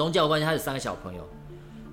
[0.00, 1.22] 宗教关系，他有三个小朋友。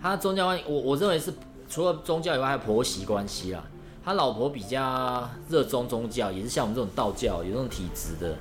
[0.02, 1.34] 他宗教关系，我我认为是
[1.70, 3.61] 除了宗教以外，还有婆媳关系啦。
[4.05, 8.38] 他老婆比较热衷宗教，也是像我们这种道教有这种体质的，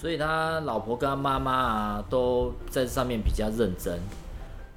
[0.00, 3.98] 所以他老婆跟他妈妈啊都在上面比较认真。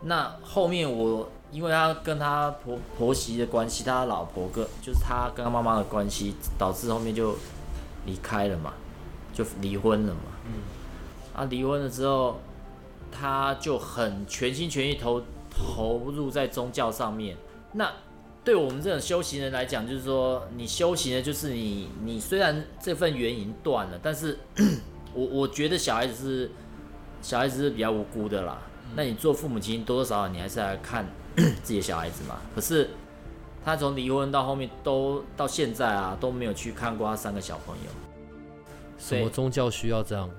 [0.02, 7.36] 那后面我因为他跟他婆婆媳的关系，他老婆跟就是他跟他妈妈的关系，导致后面就
[8.08, 8.73] 离开了嘛，
[9.36, 10.22] 就离婚了嘛。
[10.48, 10.53] 嗯。
[11.36, 12.39] 啊，离婚了之后。
[13.12, 17.36] 他就很全心全意投投入在宗教上面。
[17.73, 17.92] 那
[18.44, 24.40] 对我们这种修行人来讲，就是说，你修行的，就是你你虽然这份缘已经断了，但是
[25.14, 26.52] 我我觉得小孩子是
[27.22, 28.59] 小孩子是比较无辜的啦。
[28.95, 32.42] 那你做父母亲，多多少少你还是来看 自己的小孩子嘛。
[32.56, 32.90] 可是
[33.64, 37.92] 他从离婚到后面都到现在啊，都没有去看过他三个小朋友。
[38.98, 40.30] 什么宗教需要这样？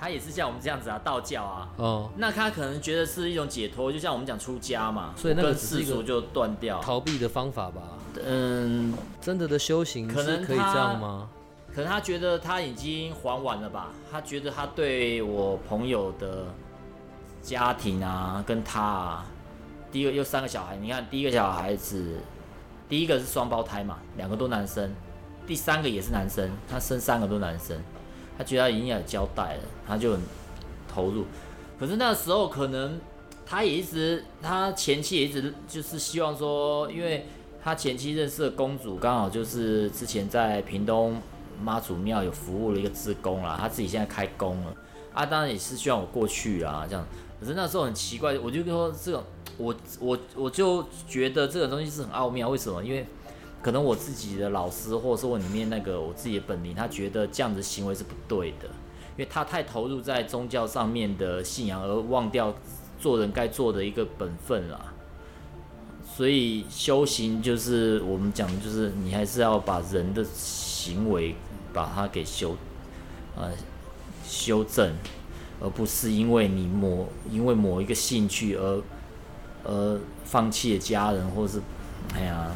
[0.00, 7.82] 他也是像我们这样子啊，道教啊，哦，那他可能觉得是一种解脱，就像我们讲出家嘛，所以那个世俗就断掉，逃避的方法吧。
[8.24, 11.28] 嗯，真的的修行可能可以这样吗？
[11.74, 16.46] 可能他觉得他已经还完了吧，他觉得他对我朋友的
[17.42, 19.26] 家庭啊，跟他啊，
[19.92, 22.16] 第一个又三个小孩，你看第一个小孩子，
[22.88, 24.90] 第一个是双胞胎嘛，两个都男生，
[25.46, 27.78] 第三个也是男生，他生三个都男生。
[28.38, 30.20] 他觉得他已经有交代了，他就很
[30.88, 31.24] 投入。
[31.78, 33.00] 可是那时候可能
[33.44, 37.26] 他也一直，他前妻也一直就是希望说，因为
[37.62, 41.20] 他前妻认识的公主刚好就是之前在屏东
[41.62, 44.74] 妈祖庙有服务了一个职工啦，他自己现在开工了
[45.12, 47.04] 啊，当然也是希望我过去啊这样。
[47.40, 49.24] 可是那时候很奇怪，我就说这种，
[49.56, 52.84] 我我我就觉得这个东西是很奥妙，为什么？
[52.84, 53.06] 因为
[53.62, 58.68] 可能我自己的老师，或者说我里面那个我自己的本领，他觉得这样的行为是不对的，
[59.20, 62.54] 因为他太投入在宗教上面的信仰，而忘掉
[62.98, 64.94] 做人该做的一个本分了。
[66.16, 71.34] 所以修行就是我们讲，就是你还是要把人的行为
[71.70, 72.56] 把它给修，
[73.36, 73.52] 呃，
[74.26, 74.90] 修正，
[75.60, 78.82] 而不是因为你某因为某一个兴趣而
[79.64, 81.60] 而放弃了家人，或是
[82.14, 82.50] 哎呀。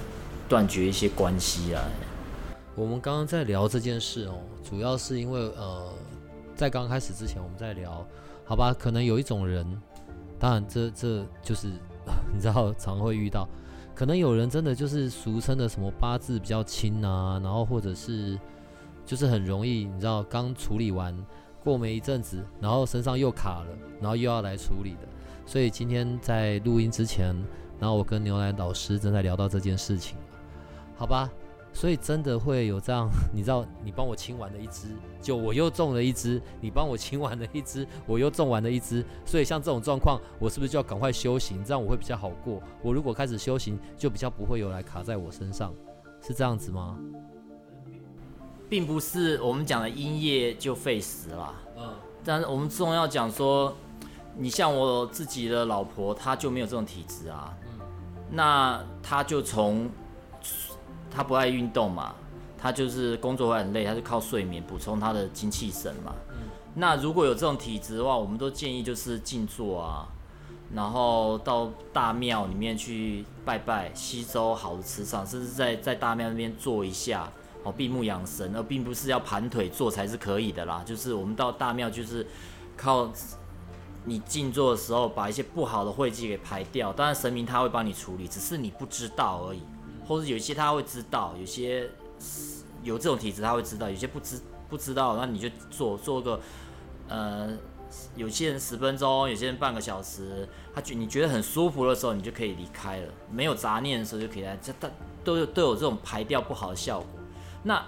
[0.46, 1.82] 断绝一些关系啊！
[2.74, 5.88] 我们刚刚在聊这件事哦，主要是因为呃，
[6.54, 8.06] 在刚开始之前我们在聊，
[8.44, 8.72] 好吧？
[8.72, 9.66] 可能有一种人，
[10.38, 11.68] 当然这这就是
[12.32, 13.48] 你知道常会遇到，
[13.94, 18.38] 可能有人真的就是俗称的什么八字比较轻啊，然后或者是
[19.04, 21.14] 就是很容易，你知道刚处理完
[21.62, 23.68] 过没一阵子，然后身上又卡了，
[24.00, 25.08] 然后又要来处理的。
[25.46, 27.34] 所以今天在录音之前，
[27.78, 30.16] 然后我跟牛奶老师正在聊到这件事情。
[30.96, 31.30] 好吧，
[31.74, 34.86] 所以真的会有这样，你知道，你帮我清完了一只，
[35.20, 39.04] 就我又中了一只；你帮我清完了一只，我又中完了一只。
[39.26, 42.62] 所以像这种状况，我是不是就要赶快修行，这样我会比较好过？
[42.80, 45.74] 我如果开始修行，就比较不会有来卡在我身上，
[46.22, 46.96] 是这样子吗？
[48.68, 51.92] 并不是我们讲的阴业就废时啦，嗯，
[52.24, 53.74] 但是我们重要讲说，
[54.36, 57.80] 你像我自己的老婆，她就没有这种体质啊，嗯，
[58.30, 59.90] 那她就从。
[61.14, 62.14] 他不爱运动嘛，
[62.58, 66.12] 他就是工作会很累，他就靠睡眠补充他的精气神嘛。
[66.74, 70.08] 那如果有这种体质的话，我们都建议就是静坐啊，
[70.74, 77.30] 然后到大庙里面去拜拜，吸收好的磁场，甚至在在大庙那边坐一下，
[77.62, 80.82] 哦，闭目养神，而并不是要盘腿坐才是可以的啦。
[80.84, 82.26] 就是我们到大庙就是
[82.76, 83.08] 靠
[84.04, 86.92] 你静坐的时候，把一些不好的晦气给排掉。
[86.92, 89.62] 当然神明他会帮你处理，只是你不知道而已。
[90.06, 91.88] 或者有些他会知道，有些
[92.82, 96.40] 有这种体质他会知道，有些不知不知道，那你就做做个，
[97.08, 97.56] 呃，
[98.16, 104.90] 有些人十分钟，有些人半个小时，他觉你觉得很舒服的时候，你就可以离开了，没有杂念的时候就可以来，这他
[105.24, 107.08] 都有都有这种排掉不好的效果。
[107.62, 107.82] 那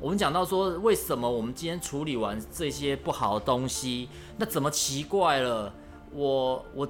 [0.00, 5.72] 我们讲到说，为什么我们今天处理完这些不好的东西，那怎么奇怪了？
[6.12, 6.88] 我我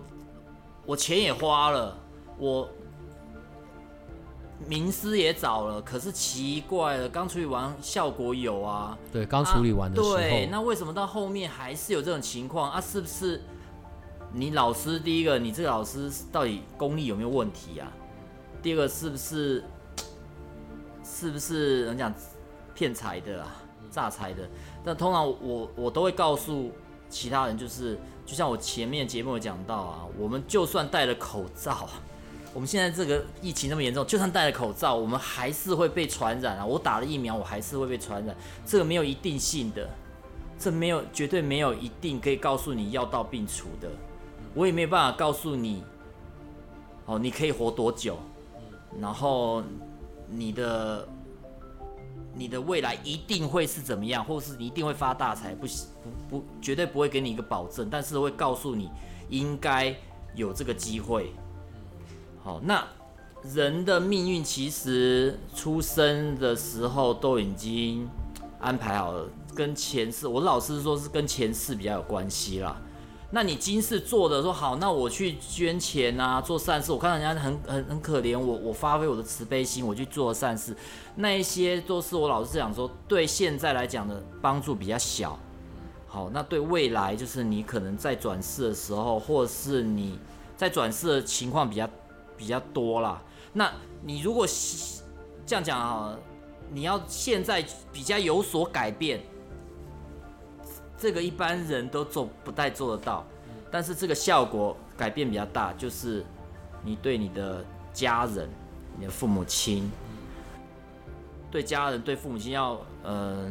[0.85, 1.97] 我钱也花了，
[2.39, 2.69] 我。
[4.67, 12.81] 名师也找了，可是奇怪了，刚处理完效果有啊，对，刚处理完的时候，对，那为什么到后面还是有这种情况啊？
[12.81, 13.43] 是不是
[14.33, 17.93] 你老师第一个，你这个老师到底功力有没有问题啊？
[18.63, 19.63] 第二个是不是
[21.05, 22.13] 是不是人讲
[22.75, 23.55] 骗财的啊，
[23.91, 24.49] 诈财的？
[24.85, 26.73] 但通常我我都会告诉
[27.09, 31.89] 其他人，就是就像我前面节目有讲到啊，我们就算戴了口罩。
[32.57, 36.65] 我们现在这个疫情那么严重，就算戴了口罩，我们还是会被传染啊！
[36.65, 39.87] 我打了疫苗，我还是会被传染，这个没有一定性的，
[40.59, 43.91] 这没有绝对没有一定可以告诉你药到病除的，
[44.55, 45.85] 我也没有办法告诉你，
[47.05, 48.17] 哦，你可以活多久，
[48.99, 49.63] 然后
[50.27, 51.07] 你的
[52.33, 58.91] 你的未来一定会是怎么样，或是你一定会发大财，不不不，绝对不会给你一个保证，但是会告诉你
[59.29, 59.95] 应该
[60.35, 61.31] 有这个机会。
[62.47, 62.87] 好，那
[63.57, 68.09] 人的命运其实出生的时候都已经
[68.61, 72.81] 安排好了，跟前世，我老师说是跟前世比较有关系啦。
[73.33, 76.93] 那你今世做的说好，那我去捐钱啊，做善事。
[76.93, 80.73] 我看到人家很很很可怜，我我发挥我的慈悲心，我去做善事，
[81.17, 85.37] 那一些都是我老师讲说，对现在来讲的帮助比较小。
[86.07, 90.17] 好，那对未来就是你可能在转世的时候，或是你
[90.57, 91.91] 在转世的情况比较。
[92.37, 93.23] 比较多啦。
[93.53, 93.73] 那
[94.03, 94.47] 你如果
[95.47, 96.17] 这样讲啊，
[96.71, 99.21] 你要现在比较有所改变，
[100.99, 103.25] 这个一般人都做不太做得到。
[103.71, 106.25] 但是这个效果改变比较大，就是
[106.85, 108.49] 你对你的家人、
[108.99, 109.91] 你的父母亲，
[111.51, 113.51] 对家人、对父母亲要呃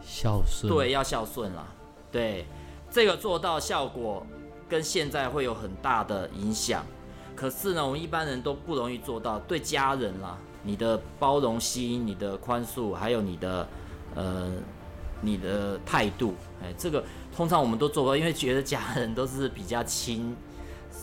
[0.00, 1.66] 孝顺，对，要孝顺啦。
[2.10, 2.46] 对，
[2.90, 4.26] 这个做到效果
[4.68, 6.84] 跟现在会有很大的影响。
[7.36, 9.38] 可是呢，我们一般人都不容易做到。
[9.40, 13.68] 对家人啦，你的包容心、你的宽恕，还有你的
[14.14, 14.50] 呃
[15.20, 17.04] 你的态度，哎，这个
[17.36, 20.34] 通常我们都做不到，因为觉得家人都是比较亲，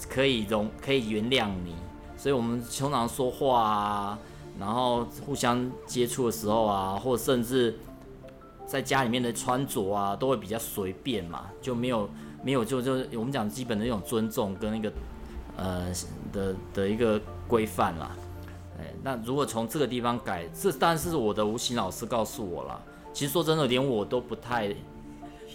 [0.09, 1.75] 可以容可以原谅你，
[2.17, 4.19] 所以我们通常说话啊，
[4.59, 7.77] 然后互相接触的时候啊，或甚至
[8.65, 12.09] 在家里面的穿着啊，都会比较随便嘛，就没有
[12.43, 14.91] 没有就就我们讲基本的那种尊重跟那个。
[15.55, 15.91] 呃
[16.31, 18.11] 的的一个规范啦，
[18.79, 22.81] 哎，那如果从这个地方改，这当然是我的无形老师告诉我了。
[23.13, 24.73] 其实说真的，连我都不太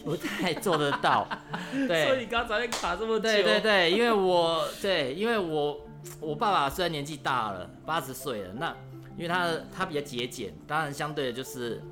[0.05, 1.27] 不太做得到。
[1.89, 3.21] 对，所以你刚才卡这么久。
[3.21, 5.81] 对对对，因为我对，因为我
[6.21, 8.73] 我爸爸虽然年纪大了，八十岁了，那
[9.17, 11.83] 因为他他比较节俭，当然相对的就是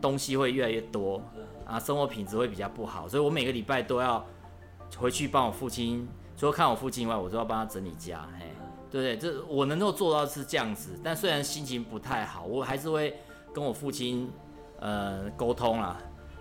[0.00, 1.22] 东西会越来越多
[1.64, 4.26] 啊，生活品质会比较不好，所以我每个礼拜都要
[4.98, 6.08] 回去帮我父亲。
[6.36, 8.46] 除了看我父亲以外，我都要帮他整理家，嘿，
[8.90, 9.16] 对不对？
[9.16, 13.16] 这我能够做到是这样子，但虽然心情不太好，我还是会
[13.52, 14.30] 跟我父亲
[14.80, 15.96] 呃沟通啦。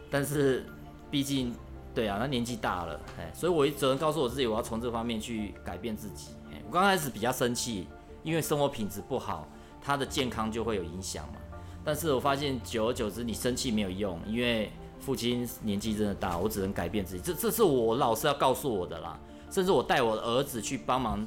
[0.09, 0.65] 但是
[1.11, 1.55] 毕竟
[1.93, 6.29] 对啊，他年纪大了，哎，所以我只能告诉我自己，我要从这方面去改变自己。
[6.67, 7.87] 我刚开始比较生气，
[8.23, 9.47] 因为生活品质不好，
[9.81, 11.35] 他的健康就会有影响嘛。
[11.83, 17.21] 但是我发现久而久之，你生气没有用，因为父亲年纪真的大，我只能改变自己。
[17.21, 19.19] 这这是我老师要告诉我的啦。
[19.53, 21.23] 甚至我带我的儿子去帮忙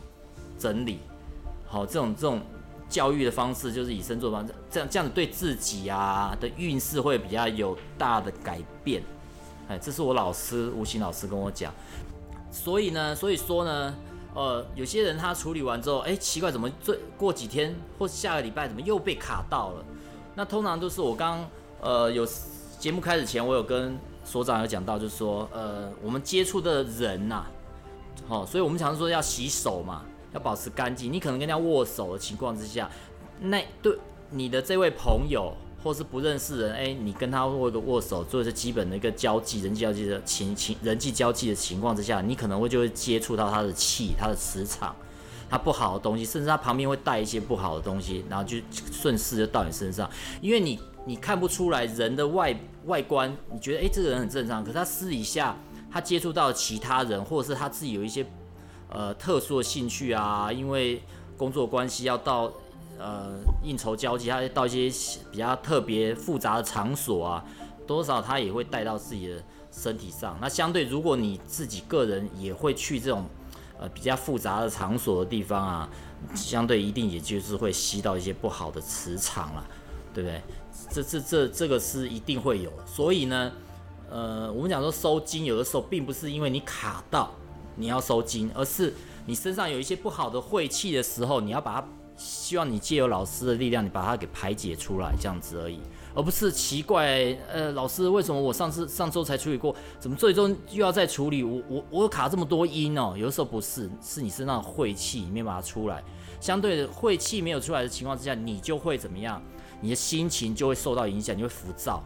[0.59, 0.99] 整理，
[1.65, 2.41] 好，这种这种
[2.89, 9.01] 教育的方式就是以身作则，这样这样子对自己啊的运势会比较有大的改变。
[9.69, 11.73] 哎，这是我老师吴昕老师跟我讲。
[12.51, 13.95] 所以呢，所以说呢，
[14.35, 19.85] 呃，有些人他处理完之后，哎，奇怪，怎么最过几天或下个礼拜怎么又被卡到了？
[20.35, 21.49] 那通常都是我刚
[21.81, 22.27] 呃有
[22.81, 27.47] 节目开始前，我有跟所长有讲到，就是说，呃，我们接触的人呐。
[28.29, 31.13] 好，所以我们常说要洗手嘛，要保持干净。
[31.13, 32.91] 你可能跟人家握手的情况之下，
[33.41, 33.97] 那对
[34.31, 35.55] 你的这位朋友
[35.85, 44.97] 或是不认识人，哎，你跟他握个握手，做一些基本的一个交际、人际交际的情情人际交际的情况之下，你可能会就会接触到他的气、他的磁场，
[45.49, 55.57] 他不好的东西，甚至他旁边会带一些不好的东西，然后就顺势就到你身上，因为你你看不出来人的外外观，你觉得哎这个人很正常，可是他私底下。
[55.97, 58.23] 他接触到其他人，或者是他自己有一些
[58.91, 61.01] 呃特殊的兴趣啊，因为
[61.39, 62.53] 工作关系要到
[62.99, 63.31] 呃
[63.65, 67.43] 应酬交际，他到一些比较特别复杂的场所啊，
[67.87, 70.37] 多少他也会带到自己的身体上。
[70.39, 73.25] 那相对，如果你自己个人也会去这种
[73.81, 75.89] 呃比较复杂的场所的地方啊，
[76.35, 79.67] 相对一定也就是会吸到一些不好的磁场了，
[80.13, 80.43] 对不对？
[80.91, 83.51] 这这这这个是一定会有，所以呢。
[84.11, 87.31] 呃，我们讲说收金，有的时候并不是因为你卡到
[87.75, 88.95] 你要收金，而是
[89.27, 95.81] 你身上有一些不好的晦气的时候，你要把它希望你借由老师的力量，你把它给排解出来，这样子而已，
[96.15, 101.43] 而不是奇怪，呃，老师为什么我上次上周才处理过，怎么最终又要再处理？
[101.43, 106.03] 我我我卡这么多音哦，有的时候不是，是你身上的晦气没把它出来，
[106.41, 109.43] 相对的晦气没有出来的情况之下，你就会怎么样？
[109.83, 112.03] 你的心情就会受到影响，你会浮躁、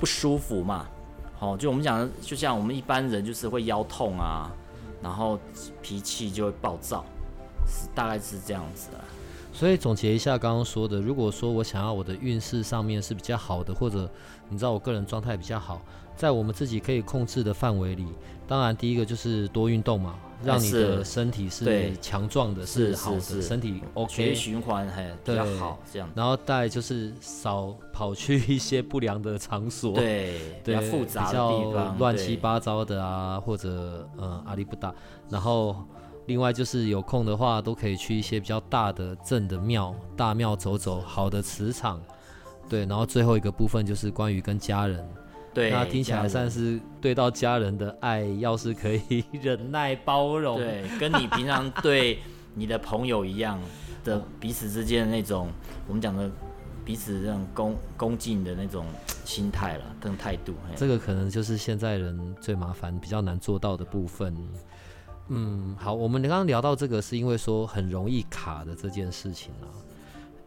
[0.00, 0.88] 不舒服嘛？
[1.36, 4.50] 好，就我们讲的，就像我们一般人就是会腰痛啊，
[5.02, 5.38] 然后
[5.82, 7.04] 脾气就会暴躁，
[7.66, 8.98] 是大概是这样子的。
[9.52, 14.10] 所以总结一下刚刚说的，如果说我想要我的运势上面是比较好的，或者
[14.48, 15.80] 你知道我个人状态比较好，
[16.16, 18.06] 在我们自己可以控制的范围里，
[18.46, 26.08] 当然第一个就是多运动嘛，让你的身体是强壮的，是好的，身体 OK，血循环还比较好这样。
[26.14, 34.94] 然后再就是少跑去一些不良的场所，对，比较复杂的地方，乱七八糟的啊，或者呃阿里不达，
[35.28, 35.76] 然后。
[36.26, 42.00] 另外就是有空的话，都可以去一些比较大的镇的庙、大庙走走，好的磁场，
[42.68, 42.86] 对。
[42.86, 45.06] 然后最后一个部分就是关于跟家人，
[45.52, 52.18] 对，那听起来算是对到家人的爱，要是可以 忍耐包容，对，跟你平常 对
[52.54, 53.60] 你的朋友一样
[54.04, 55.48] 的彼此之间的那种，
[55.86, 56.30] 我们讲的
[56.84, 58.84] 彼此这种恭恭敬的那种
[59.24, 60.52] 心态了，跟态度。
[60.76, 64.36] 这个可能就是现在人最麻烦、比较难做到的部分。
[65.28, 69.72] 嗯，好，我们刚刚聊到这个，是因为说很容易卡的这件事情啊。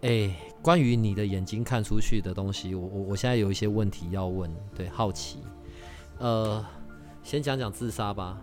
[0.01, 0.29] 哎，
[0.61, 5.39] 关于你的眼睛看出去的东西，我我我现在有一些问题要问，对，好奇。
[6.19, 6.63] 呃，
[7.23, 8.39] 先讲讲自杀吧。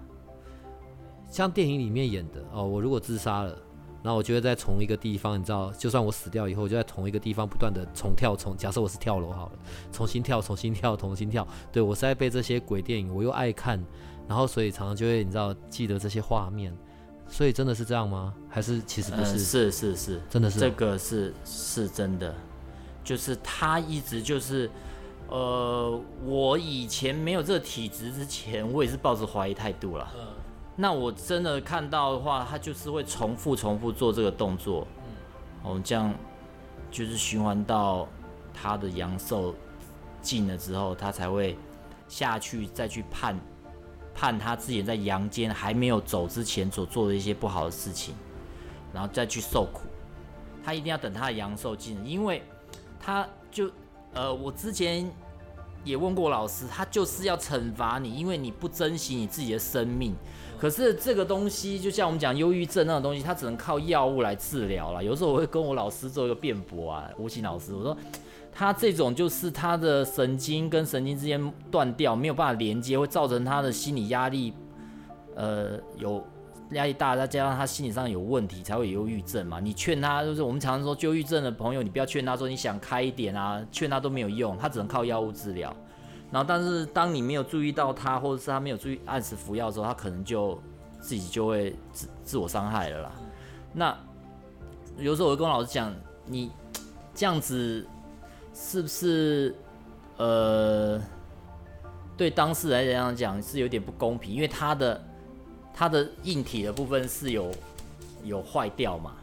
[1.31, 3.57] 像电影里面演的哦，我如果自杀了，
[4.03, 9.59] 然后我就会在同一个地方，你知道，就算我死掉以后，我就在同一个地方不断的重跳，重假设我是跳楼好了，
[9.91, 11.47] 重新跳，重新跳，重新跳。
[11.73, 13.83] 对我是在被这些鬼电影，我又爱看。
[14.27, 16.75] 然后，所以常常就会你知道记得这些画面，
[17.29, 18.33] 所以真的是这样吗？
[18.49, 19.39] 还是其实不是？
[19.39, 22.33] 是是是，真的是这个是是真的，
[23.03, 24.71] 就是他一直就是，
[25.29, 30.13] 呃，我以前没有这个体质之前，我也是抱着怀疑态度了。
[30.17, 30.27] 嗯。
[30.77, 34.87] 那我真的看到的话，他就是会重复重复做这个动作，
[35.65, 36.15] 嗯，哦，这样
[36.91, 38.09] 就是循环到
[38.53, 39.55] 他的阳寿
[40.21, 41.57] 尽了之后，他才会
[42.09, 43.39] 下去再去判。
[44.15, 48.15] 判他自己在阳间还没有走之前所做的一些不好的事情，
[48.93, 49.81] 然后再去受苦。
[50.65, 52.41] 他一定要等他的阳寿尽，因为
[53.01, 53.71] 他就
[54.15, 55.11] 呃，我之前
[55.85, 60.15] 也问过老师，他就是要惩罚你，因为你不珍惜你自己的生命。
[60.59, 65.03] 可是这个东西就像我们讲忧郁症那种东西，它只能靠药物来治疗了。
[65.03, 67.97] 有时候我会跟我老师做一个辩驳啊，吴昕老师，我说。
[68.57, 74.55] 他这种就是他的神经跟神经之间断掉，没有办法连接，会造成他的心理压力，
[75.35, 76.25] 呃，有
[76.71, 79.59] 压力大，再加上他心理上有问题，才会有忧郁症嘛。
[79.59, 85.75] 你劝他，就是我们常常说忧郁症的朋友，你不要劝他说你想开一点啊，劝他都没有用，他只能靠药物治疗。
[86.31, 90.57] 然后，但是当你没有注意到他，或者是他没有注意按时服药的时候，他可能就
[91.01, 93.13] 自己就会自自我伤害了啦。
[93.73, 93.99] 那
[94.97, 95.93] 有时候我会跟老师讲，
[96.25, 96.53] 你
[97.17, 97.85] 这样子。
[98.55, 99.53] 是不是
[100.17, 101.03] 呃，
[102.17, 104.33] 对当事人来讲讲是有点不公平？
[104.33, 105.03] 因为他的
[105.75, 107.51] 他的硬体的部分是有
[108.23, 109.17] 有坏掉嘛？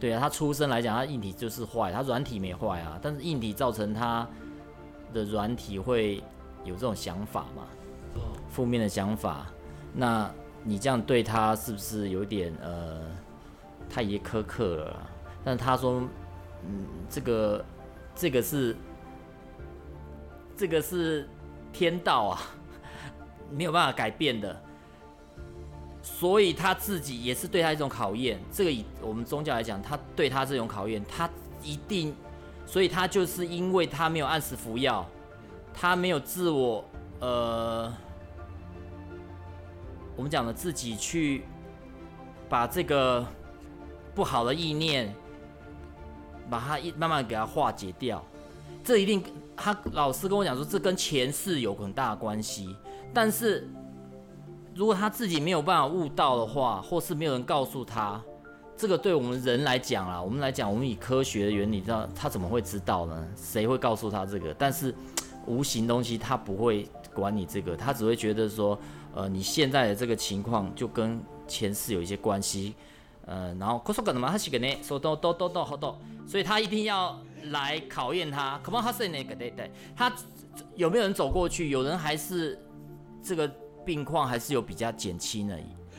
[0.00, 2.98] 对啊，他出生来讲，他硬体就是坏，他软体没坏啊。
[3.00, 4.28] 但是硬体造成他
[5.12, 6.16] 的软体会
[6.64, 7.62] 有这种想法嘛？
[8.48, 9.46] 负面的想法。
[9.94, 10.28] 那
[10.64, 13.00] 你这样对他是不是有点呃
[13.88, 15.08] 太也苛刻了？
[15.44, 16.02] 但他说，
[16.66, 17.64] 嗯，这个。
[18.14, 18.76] 这个是，
[20.56, 21.28] 这个是
[21.72, 22.42] 天道啊，
[23.50, 24.62] 没有办法改变的，
[26.02, 28.38] 所以他自己也是对他一种考验。
[28.52, 31.28] 这个以我们宗教来讲，他对他这种考验，他
[31.62, 32.14] 一定，
[32.66, 35.08] 所以他就是因为他没有按时服药，
[35.74, 36.84] 他没有自我，
[37.20, 37.92] 呃，
[40.16, 41.44] 我们讲的自己去
[42.48, 43.26] 把这个
[44.14, 45.12] 不好的意念。
[46.50, 48.24] 把它一慢慢给它化解掉，
[48.84, 49.22] 这一定
[49.56, 52.76] 他老师跟我讲说，这跟前世有很大的关系。
[53.14, 53.68] 但是
[54.74, 58.20] 如果他自己没有办法悟到的话，或是没有人告诉他，
[58.76, 63.28] 这个对我们人来讲啊，我们来讲，我们以科学的原理，知道他怎么会知道呢？
[63.36, 64.54] 谁会告诉他这个？
[64.54, 64.94] 但是
[65.46, 68.78] 无形东西他不会管你这个，他只会觉得说，
[69.14, 72.74] 呃，你现在的这个情况就跟前世有一些关系。
[73.26, 74.30] 呃，然后可说干嘛？
[74.30, 77.18] 他是个呢，说都都都都好多，所以他一定要
[77.50, 78.58] 来考验他。
[78.62, 80.12] 可能他是那个对对，他
[80.74, 81.70] 有没有人走过去？
[81.70, 82.58] 有人还是
[83.22, 83.46] 这个
[83.84, 85.58] 病况还是有比较减轻的，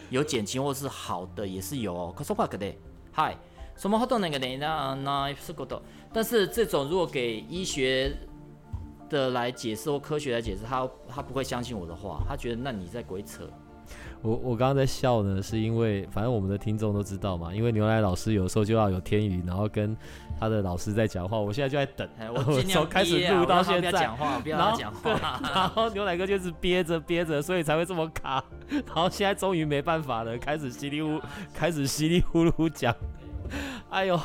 [0.10, 2.12] 有减轻或是好的也是有。
[2.12, 2.78] 可说话个对，
[3.12, 3.38] 嗨，
[3.78, 4.58] 什么活动那个呢？
[4.58, 8.16] 那那是活动，但是这种如果给医学
[9.10, 13.50] 的来解释或科学来解释，他他不会相信我的话，他觉得那你在鬼扯。
[14.24, 19.96] 我我刚刚在笑呢，是因为反正我们的听众都知道嘛，因为牛奶老师有时候就要有天宇，然后跟
[20.40, 25.42] 他的老师在讲话，我现在就在等，哎我从开始录到现在不要讲话，不要讲话。
[25.54, 28.42] 然后牛奶哥就是憋着憋着，所以才会这么卡。
[28.72, 31.20] 然后现在终于没办法了，开始稀里呼，
[31.54, 32.96] 开始稀里呼噜讲。
[33.90, 34.18] 哎呦，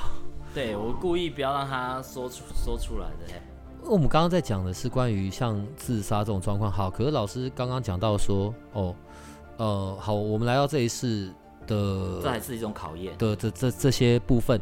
[0.55, 3.33] 对我故意不要让他说出说出来的。
[3.33, 3.41] 嘿
[3.85, 6.71] 我们刚刚在讲的是关于像自杀这种状况。
[6.71, 8.95] 好，可是老师刚刚讲到说，哦，
[9.59, 11.29] 呃，好，我们来到这一世
[11.67, 13.17] 的这还是一种考验。
[13.19, 14.61] 的这这这些部分，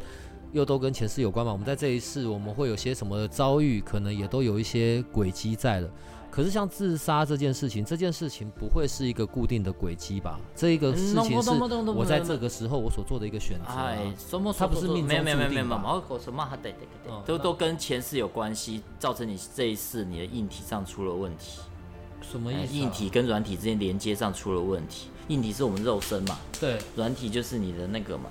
[0.53, 1.53] 又都跟前世有关嘛？
[1.53, 5.89] 我们在这一世，我们会有些什么遭遇，可能也都有一些轨迹在了。
[6.31, 10.39] 可是像自杀这件事情，这件事情不会是一个固定的轨迹吧？
[10.55, 13.87] 这一个事情是我在这个时候我所做的一个选择、啊。
[13.87, 21.76] 哎，什么它不是命中没有没有没有没有没有，我什么对对对嗯对，都都跟前世有关系，造成你这一世你的硬体上出了问题，哎
[22.23, 22.77] 什么意思、啊？
[22.77, 25.09] 硬体跟软体之间连接上出了问题。
[25.29, 28.25] 硬体是我们肉身嘛，对，软体就是你的那个嘛。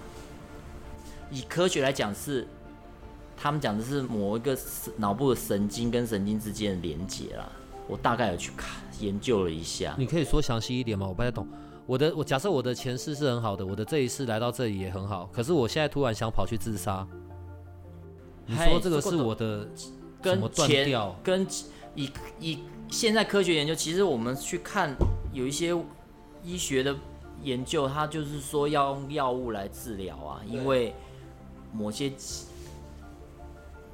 [1.30, 2.48] 以科学来讲是，
[3.36, 4.58] 他们讲的是某一个
[4.98, 7.51] 脑部的神经跟神经之间的连接啦。
[7.88, 11.06] 我大概有去看研究了一下，你可以说详细一点吗？
[11.08, 11.48] 我不太懂。
[11.86, 17.06] 我的我假设我的前世是很好的，我的这一世来到这里也很好，可是我现在突然想跑去自杀。
[18.48, 21.15] 你说这个是我的什跟么断前掉？
[21.24, 21.46] 跟
[21.94, 24.96] 以以现在科学研究，其实我们去看
[25.34, 25.75] 有一些
[26.44, 26.96] 医学的
[27.44, 30.94] 研究，它就是说要用药物来治疗啊，因为
[31.74, 32.12] 某些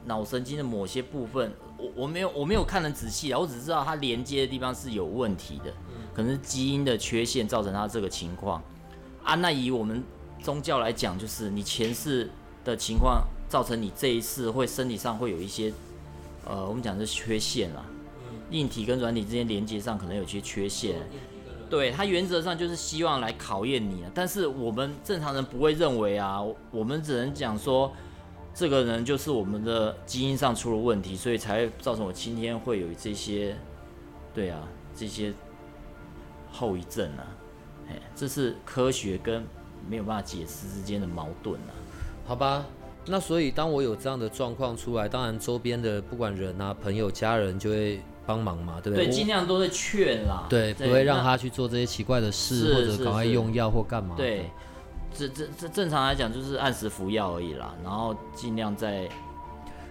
[0.05, 5.73] 脑神经的某些部分，我我没有我没有看得仔细啊，我只知道它连接的地方是有问题的，
[6.13, 8.61] 可能是基因的缺陷造成它这个情况。
[9.23, 9.35] 啊。
[9.35, 10.03] 那以我们
[10.41, 12.29] 宗教来讲，就是你前世
[12.63, 15.73] 的情况造成你这一世会身体上会有一些
[16.45, 17.85] 呃，我们讲的是缺陷啦，
[18.51, 20.95] 硬体跟软体之间连接上可能有些缺陷。
[21.69, 27.89] 对，它原则上就是希望来考验你啊，但是我们正常人不会认为啊，我我们只能讲说，
[28.53, 33.55] 这个人就是我们的基因上出了问题，所以才会造成我今天会有这些，
[34.33, 35.33] 对啊，这些
[36.51, 37.23] 后遗症啊，
[37.89, 39.41] 哎，这是科学跟
[39.89, 41.71] 没有办法解释之间的矛盾啊。
[42.25, 42.65] 好吧，
[43.05, 49.07] 那所以当我有这样的状况出来，当然周边的不管人啊、朋友、家人就会帮忙嘛，对不对？
[49.07, 50.45] 对，尽量都在劝啦。
[50.49, 54.15] 对，不会让他去做这些奇怪的事，或者赶快用药或干嘛。
[54.15, 54.49] 对，
[55.13, 59.09] 这这这正常来讲就是按时服药而已啦，然后尽量在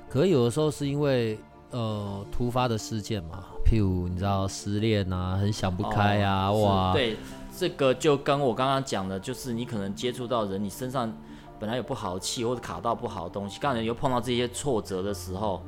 [0.09, 1.39] 可是有的时候是因为
[1.71, 7.17] 呃突发的事件嘛，譬如你知道失恋啊，很想不开啊，哦哇，对，
[7.57, 11.13] 这个就跟我刚刚讲的，就是你可能接触到人，你身上
[11.59, 15.63] 本来有不好的气或者卡到不好的东西，刚才又碰到这些挫折的时候，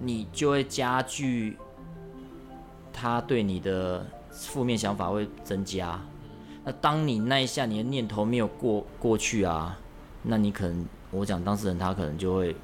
[0.00, 1.56] 你就会加剧
[2.92, 6.00] 他对你的负面想法会增加。
[6.64, 9.76] 那当你那一下你的念头没有过过去啊，
[10.22, 12.54] 那你可能我讲当事人他可能就会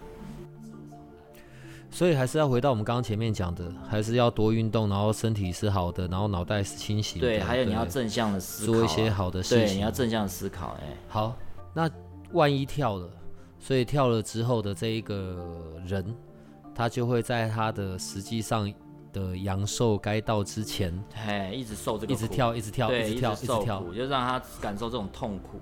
[1.90, 9.78] 所以还是要回到我们刚刚前面讲的，还是要多运动，然后身体是好的，然后脑袋是清醒的，对，还有你要正向的思考啊、做一些好的事对，情。
[9.78, 11.34] 你要正向的思考，哎、好，
[11.74, 11.90] 那
[12.32, 13.10] 万一跳了，
[13.58, 16.14] 所以跳了之后的这一个人，
[16.74, 18.70] 他就会在他的实际上
[19.12, 23.82] 的阳寿该到之前，哎，一直受这个一直跳，一直跳，对，一直跳，一直跳。
[23.94, 25.60] 就让他感受这种痛苦。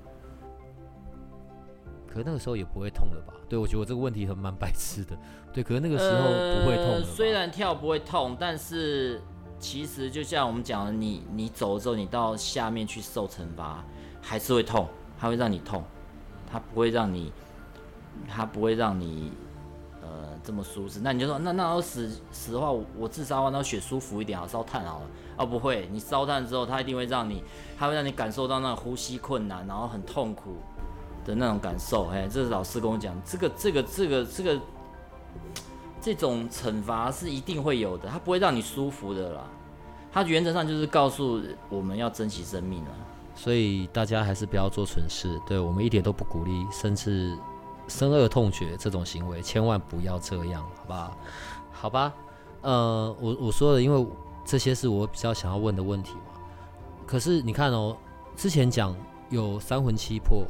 [2.07, 3.35] 可那个时候也不会痛了吧？
[3.49, 5.17] 对，我觉得我这个问题很蛮白痴的。
[5.53, 6.23] 对，可是那个时候
[6.61, 9.21] 不会痛虽然跳不会痛，但是
[9.59, 13.85] 其实就像我们讲的，你你走了之后，你到下面去受惩罚，
[14.23, 15.85] 还是会痛，它会让你痛，
[16.51, 17.33] 它不会让你，
[18.27, 19.33] 它不会让你。
[20.07, 25.07] 呃，这么舒适，那你就说，那那要死死的话，我我自杀的话，那血舒服一点啊，烧炭好了。
[25.39, 27.43] 哦，不会，你烧炭之后，它一定会让你，
[27.77, 30.57] 它会让你感受到那个呼吸困难，然后很痛苦
[31.25, 32.07] 的那种感受。
[32.09, 34.61] 哎，这是老师跟我讲，这个这个这个这个
[36.01, 39.43] 这种惩罚是一定会有的，它不会让你舒服的啦。
[40.13, 42.93] 它原则上就是告诉我们要珍惜生命啊。
[43.35, 45.39] 所以大家还是不要做蠢事。
[45.47, 47.37] 对我们一点都不鼓励，甚至
[47.88, 51.18] 深恶痛绝这种行为，千万不要这样，好不好？
[51.72, 52.14] 好吧，
[52.62, 54.08] 呃，我我说的，因为
[54.46, 56.40] 这些是我比较想要问的问题嘛。
[57.08, 57.98] 可是你看哦，
[58.36, 58.96] 之前讲
[59.30, 60.46] 有三魂七魄，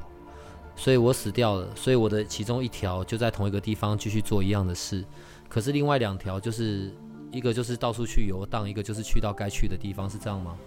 [0.75, 5.03] 所以我死掉了，所以我的其中一条就在同一个地方继续做一样的事，
[5.49, 6.93] 可是另外两条就是
[7.31, 10.57] 一个就是到处去游荡，一个就是去到该去的地方，是这样吗？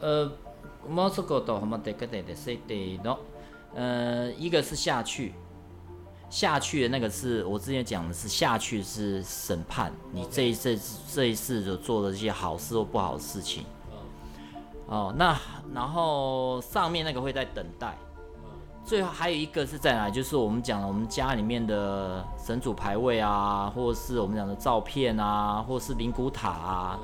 [0.00, 0.30] 呃，
[0.90, 3.18] もうそこと浜でかででせての，
[3.74, 5.34] 呃，一个是下去，
[6.29, 10.79] 下去的那个是我之前讲的是下去是审判你这一次
[11.13, 13.63] 这一次所做的这些好事或不好的事情。
[14.87, 15.37] 哦，那
[15.73, 17.97] 然后上面那个会在等待。
[18.85, 20.09] 最后还有一个是在哪？
[20.09, 26.99] 就是我们讲了，我们家里面的神主牌位啊，或者是我们讲的照片啊，或者是灵骨塔啊，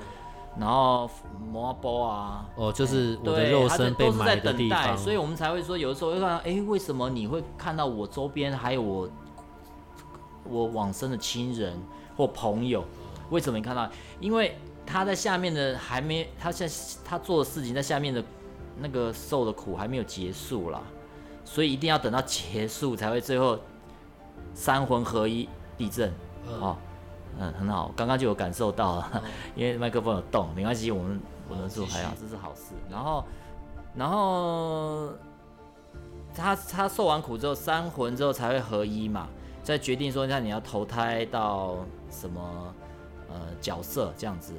[0.60, 1.10] 然后
[1.52, 9.10] 摩波啊，哦，就是我的，肉身被埋的地方，所以我们才会说，有的时候会看到，哎，为什么你会看到我周边还有我
[10.44, 11.78] 我往生的亲人
[12.16, 12.84] 或朋友？
[13.30, 13.90] 为什么你看到？
[14.20, 18.24] 因为他在下面的还没，他现在他做的事情在下面的
[18.78, 20.82] 那个受的苦还没有结束啦，
[21.44, 23.58] 所以一定要等到结束才会最后
[24.54, 26.14] 三魂合一地震。
[26.60, 26.76] 哦，
[27.40, 29.24] 嗯，很好，刚刚就有感受到了，
[29.56, 31.20] 因为麦克风有动，没关系，我们
[31.50, 32.74] 我们做还好，这是好事。
[32.90, 33.24] 然后，
[33.96, 35.10] 然后
[36.34, 39.28] 他他受完苦之后，三魂之后才会合一嘛，
[39.64, 41.78] 再决定说，那你要投胎到
[42.10, 42.74] 什么
[43.30, 44.54] 呃角色这样子，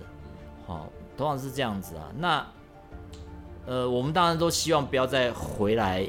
[0.66, 2.10] 好、通常是这样子啊。
[2.16, 2.46] 那
[3.66, 6.06] 呃，我们当然都希望不要再回来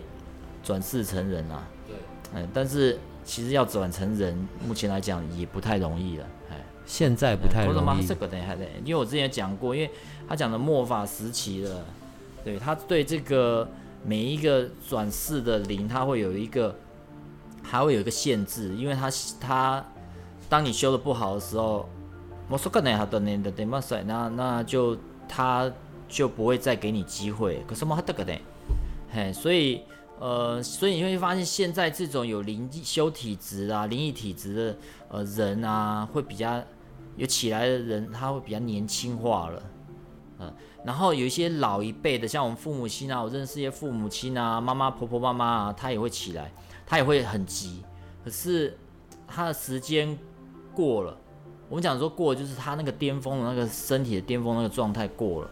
[0.62, 1.96] 转世成人啦、对，
[2.34, 6.56] 嗯，但是其实要转成人，目前来讲也不太容易了，哎。
[6.86, 8.14] 现在不太容易这。
[8.14, 9.90] 个等一下等，因为我之前讲过，因为
[10.30, 11.84] 他讲的末法时期了，
[12.44, 13.68] 对他对这个
[14.06, 16.76] 每一个转世的灵，他会有一个，
[17.64, 19.10] 还会有一个限制，因为他
[19.42, 19.84] 他
[20.48, 21.90] 当你修的不好的时候，
[22.48, 24.96] 我说个等一下等等等嘛塞，那那就
[25.28, 25.72] 他
[26.08, 27.64] 就不会再给你机会。
[27.68, 28.34] 可是嘛，这个呢，
[29.12, 29.82] 嘿，所以
[30.20, 34.78] 呃，所以你会发现现在这种有灵修体质啊、灵异体质的
[35.10, 36.64] 呃人啊，会比较
[37.18, 39.64] 有起来的人，他会比较年轻化了，
[40.40, 40.54] 嗯，
[40.86, 46.52] 然后有一些老一辈的，像我们父母亲啊，我认识一些父母亲啊，妈妈、婆婆、妈妈啊，他也会起来，
[46.86, 47.84] 他也会很急，
[48.24, 48.78] 可是
[49.28, 50.18] 他的时间
[50.74, 51.18] 过了，
[51.68, 55.52] 我们讲说过，就是他那个巅峰的那个身体的巅峰那个状态过了，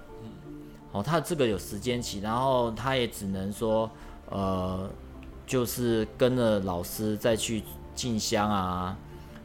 [0.91, 3.89] 哦，他这个有时间期，然后他也只能说，
[4.33, 4.89] 呃，
[5.45, 8.97] 就是跟着老师再去进香啊，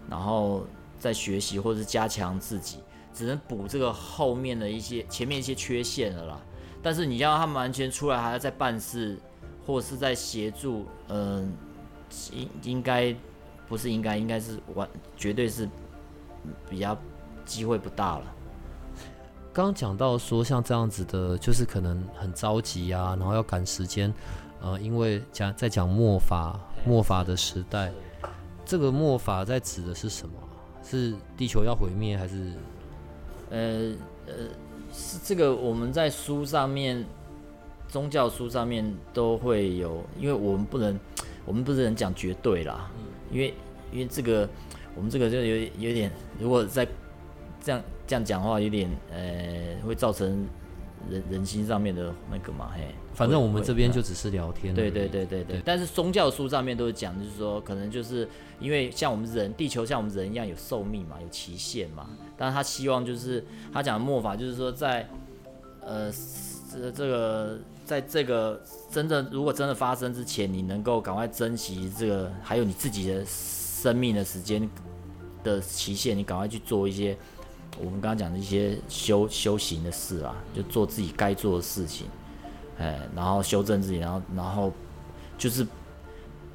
[0.09, 0.67] 然后
[0.99, 2.79] 再学习或者是加强自己，
[3.13, 6.41] 只能补这个后面的一些前面一些缺陷了啦。
[6.83, 9.19] 但是你要他们完全出来还要再办事，
[9.67, 11.53] 或是在协助，嗯、
[12.33, 13.15] 应应该
[13.69, 15.69] 不是应该，应该是完绝对是
[16.71, 16.97] 比较
[17.45, 18.25] 机会不大了。
[19.53, 24.15] 刚讲到说像这样子的，就是可能很着急啊，然后要赶时间，
[24.61, 27.93] 呃，因为讲在讲末法末法的时代，
[28.65, 30.35] 这个末法在指的是什么？
[30.83, 32.53] 是地球要毁灭，还是
[33.51, 33.93] 呃
[34.27, 34.33] 呃，
[34.93, 37.05] 是这个我们在书上面，
[37.89, 40.99] 宗教书上面都会有，因为我们不能，
[41.45, 42.91] 我们不能讲绝对啦，
[43.31, 43.53] 因为
[43.93, 44.49] 因为这个
[44.95, 46.87] 我们这个就有有点，如果在
[47.61, 50.47] 这样这样讲话，有点呃，会造成
[51.11, 54.75] 人人心上面的那个嘛，嘿，反正我们这边就只是聊天。
[54.75, 58.29] 对对对对对，但是宗教书上面都是讲，就是说，可能就是
[58.61, 62.09] 因为像我们人，地球像我们人一样有寿命嘛，有期限嘛。
[62.37, 65.09] 但是他希望就是他讲的末法，就是说在
[65.81, 66.13] 呃
[66.71, 74.69] 这这个在这个真正如果真的发生之前，你能够赶快珍惜这个，还有你自己的生命的时间
[75.43, 77.17] 的期限，你赶快去做一些
[77.79, 82.07] 我们刚刚讲的一些修修行的事啊，就做自己该做的事情。
[82.79, 84.73] 哎，然后修正自己，然后然后
[85.37, 85.67] 就是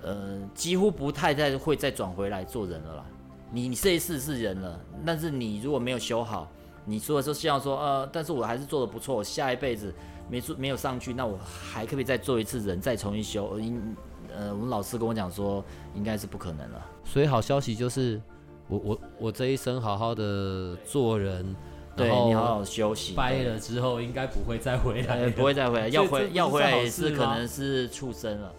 [0.01, 3.05] 呃，几乎不太再会再转回来做人了啦。
[3.51, 6.49] 你你这一世是人了，但是你如果没有修好，
[6.85, 9.93] 你说的时候希望说呃，但是我还是做的不错，我下一辈子
[10.29, 13.59] 没做没有上去，那我还可以再做一次人，再重新修？
[13.59, 13.95] 应
[14.35, 16.83] 呃，我们老师跟我讲说，应该是不可能了。
[17.05, 18.19] 所以好消息就是，
[18.67, 21.55] 我我我这一生好好的做人，
[21.95, 28.51] 对你好好休息，掰了之后应该不会再回来不会再回来， 要回要回来也是可能是畜生了。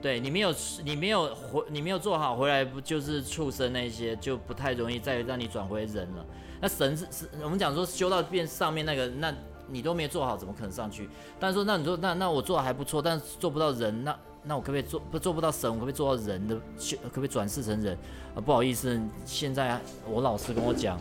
[0.00, 0.52] 对你没有
[0.84, 6.26] 你没有回你没有做好回来，不就是畜生那些就不太容易再让你转回人了。
[6.60, 9.32] 那神是是我们讲说修到变上面那个，那
[9.68, 11.08] 你都没有做好，怎么可能上去？
[11.38, 15.70] 但是说那你说那那我做的还不错，但是做不到人，那那我可不可以做不做不到神？
[15.70, 16.56] 我可不可以做到人的？
[17.04, 17.96] 可不可以转世成人？
[18.34, 20.98] 啊，不好意思，现在我老师跟我讲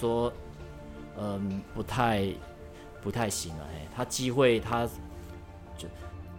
[0.00, 0.32] 说，
[1.16, 2.28] 嗯，不太
[3.00, 4.84] 不太行了，嘿，他机会他
[5.76, 5.86] 就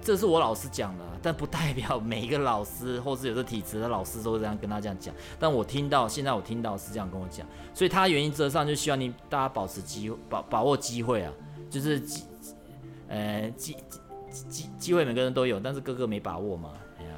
[0.01, 5.15] 这是我老师讲的，但不代表每一个老师或是有这体质的老师都会这样跟他这样讲。
[5.39, 11.31] 但我听到现在我听到是这样跟我讲，所以他原因则上就希望你大家保持机会，把把握机会啊，
[11.69, 12.25] 就是机
[13.07, 13.77] 呃机
[14.33, 17.11] 机机机会每个人都有，但是个个没把握嘛，哎呀，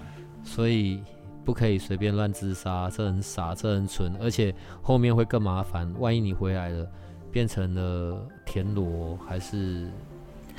[0.43, 1.01] 所以
[1.45, 5.91] 不可以随便乱自杀，这很傻，这很蠢，而且后面会更麻烦。
[5.97, 6.85] 万一你回来了，
[7.31, 9.89] 变成了田螺，还是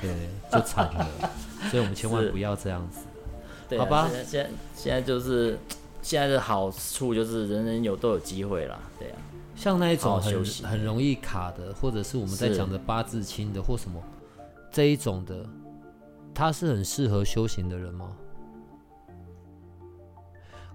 [0.01, 0.09] 对，
[0.51, 1.07] 就惨了。
[1.69, 3.01] 所以我们千万不要这样子，
[3.69, 4.09] 对，好吧？
[4.09, 5.59] 现在现在就是
[6.01, 9.17] 现在的好处就是人人有都有机会啦，对啊。
[9.55, 13.99] 像那一种很很容易卡的，或者是我们在讲的八字轻的或什么
[14.71, 15.43] 这一种的，
[16.37, 18.15] 他是很适合修行的人吗？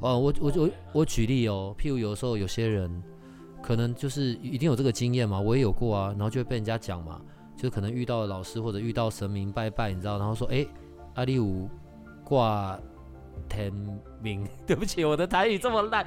[0.00, 2.90] 哦，我我我我举例哦，譬如有时候有些人
[3.62, 7.20] 可能就是一定有这个经验嘛，我也有过啊，然后就会被人家讲嘛，
[7.56, 10.66] 就可能遇到老师或者遇到神明拜拜，你知道，然后说哎，
[11.14, 11.70] 阿里五
[12.24, 12.76] 挂
[13.48, 13.72] 天
[14.20, 16.04] 命， 对不起，我的台语这么烂。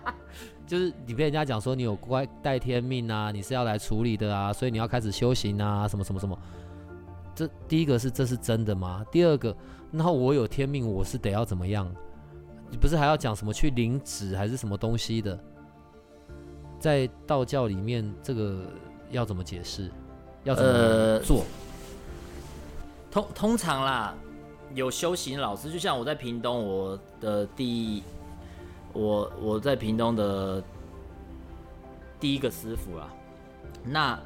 [0.66, 6.38] 就是你被人家讲说你有怪带天命啊，你是要来处理的啊，所以你要开始修行啊，什么什么什么。
[7.38, 9.06] 这第一个是这是真的吗？
[9.12, 9.56] 第二个，
[9.92, 11.88] 然后我有天命，我是得要怎么样？
[12.68, 15.38] 你不是还要讲什么去领旨还是什么东西的？
[16.80, 18.62] 在道教里面，这个
[19.12, 19.88] 要怎么解释？
[20.42, 21.44] 要怎么呃做？
[23.08, 24.16] 通通常啦，
[24.74, 28.02] 有修行老师，就像我在屏东，我的第
[28.92, 30.60] 我我在屏东的
[32.18, 33.14] 第一个师傅啊，
[33.84, 34.18] 那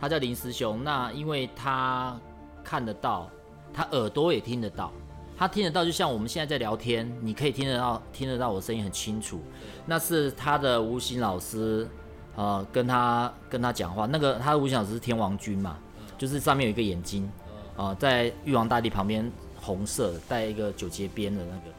[0.00, 2.16] 他叫林师兄，那因为他
[2.64, 3.28] 看得到，
[3.72, 4.92] 他耳朵也听得到，
[5.36, 9.40] 他听得到，就像我们现在在聊天，你可以听得到，听得到我声音很清楚，
[9.86, 11.88] 那是他的无形老师，
[12.36, 15.78] 呃，跟他跟他讲话，那个他的无形老师是天王君嘛，
[16.18, 17.30] 就是上面有一个眼睛，
[17.76, 21.76] 啊、在玉皇大帝旁边红色，带一个九节鞭的那个，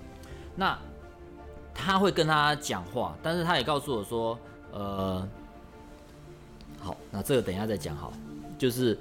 [0.55, 0.77] 那
[1.73, 4.37] 他会跟他讲话，但是他也告诉我说，
[4.71, 5.27] 呃，
[6.79, 8.11] 好，那这个等一下再讲好，
[8.57, 8.97] 就是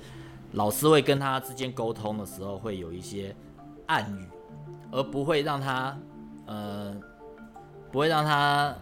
[0.53, 3.35] 老师会跟他之间沟通的时候会有一些
[3.87, 4.27] 暗语，
[4.91, 5.97] 而不会让他，
[6.47, 6.95] 呃，
[7.93, 8.75] 不会让他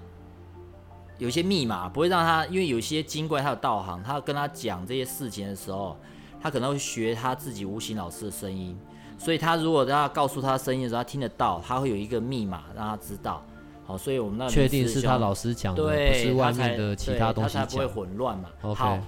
[1.19, 5.97] 有些密码，不会让他，因为有些精怪他有道行，他跟他讲这些事情的时候，
[6.41, 8.79] 他可能会学他自己无形老师的声音，
[9.19, 13.43] 所以他如果让他告诉他声音的时候，他听得到，他会有一个密码让他知道。
[13.85, 17.87] 好，所以我们那确定是他老师讲的，不是外面的其他东西他才不会。
[17.87, 18.49] 混乱嘛。
[18.75, 18.99] 好，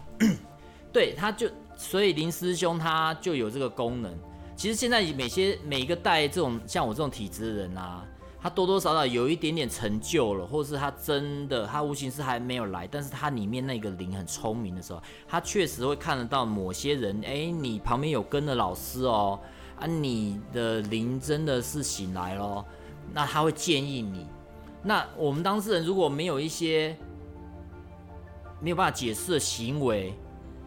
[0.91, 1.49] 对，他就
[1.81, 4.15] 所以林师兄他就有这个功能。
[4.55, 8.05] 其实现在每些每一个带这种像我这种体质的人啊，
[8.39, 19.41] 他多多少少有一点点成就了，或者是他真的他无形是还没有来，但是他里面那个灵很聪明的时候，他确实会看得到某些人，哎，你旁边有跟的老师哦，
[19.79, 22.63] 啊，你的灵真的是醒来咯，
[23.15, 24.27] 那他会建议你。
[24.83, 26.95] 那我们当事人如果没有一些
[28.61, 30.15] 没有办法解释的行为，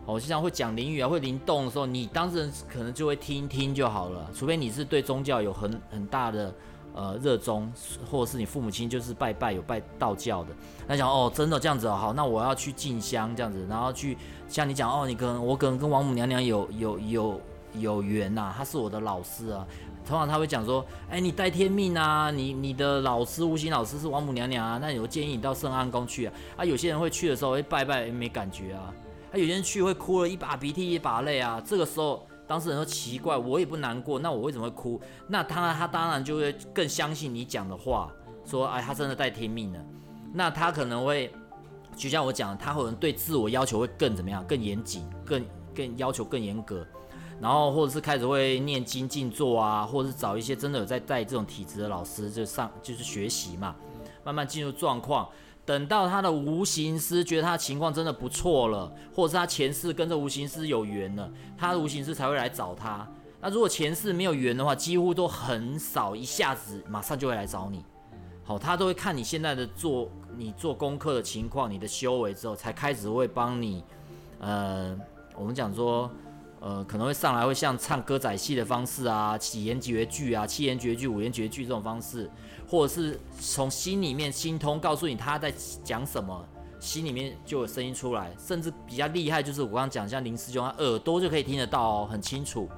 [0.06, 6.54] 哦，就像会讲灵语啊，会灵动的时候，你当事人可能就会听听就好了，除非你是对宗教有很很大的
[6.94, 7.72] 呃热衷，
[8.12, 10.50] 或者是你父母亲就是拜拜有拜道教的，
[10.88, 14.18] 那讲哦，真的这样子哦，好，那我要去进香这样子，然后去
[14.50, 17.42] 像你讲哦，你可能我可能跟王母娘娘有有有
[17.80, 19.66] 有缘呐、她是我的老师啊，
[20.06, 26.34] 通常他会讲说，哎，你带天命啊，你你的老师无形老师是王母娘娘啊，那我建议你到圣安宫去啊。
[26.58, 28.94] 啊，有些人会去的时候会拜拜，没感觉啊。
[29.34, 31.60] 他，有些人去会哭了一把鼻涕一把泪啊。
[31.66, 35.02] 这个时候当事人说奇怪，我也不难过，那我为什么会哭？
[35.28, 38.12] 那他他当然就会更相信你讲的话，
[38.46, 39.80] 说哎，他真的带天命了。
[40.32, 41.34] 那他可能会，
[41.96, 45.44] 就像我讲的，他可能对自我要求会更怎么样，更严谨，更
[45.74, 46.86] 更要求更严格。
[47.42, 53.76] 然后或者是开始会念经静坐啊，或者是找一些真的有在带这种体质的老师，就上就是学习嘛，
[54.24, 55.28] 慢慢进入状况。
[55.66, 63.08] 等到他的无形师觉得他的情况真的不错了，或者是他前世跟这无形师有缘了，他的无形师才会来找他。
[63.40, 67.84] 那如果前世没有缘的话，几乎都很少一下子马上就会来找你。
[68.44, 73.84] 好，他都会看你现在的做你做功课的情况，你的修为之后，才开始会帮你，
[74.40, 74.98] 呃，
[75.36, 76.12] 我们讲说。
[76.66, 82.32] 呃，可能会上来会像唱歌仔戏的方式啊，几言绝句啊，七言绝句、五言绝句这种方式，
[82.68, 86.46] 或者是从心里面心通告诉你他在讲什么，
[86.80, 92.70] 心里面就有声音出来，甚至比较厉害就是我刚刚讲像林师兄，他耳朵就可以听得到哦，很清楚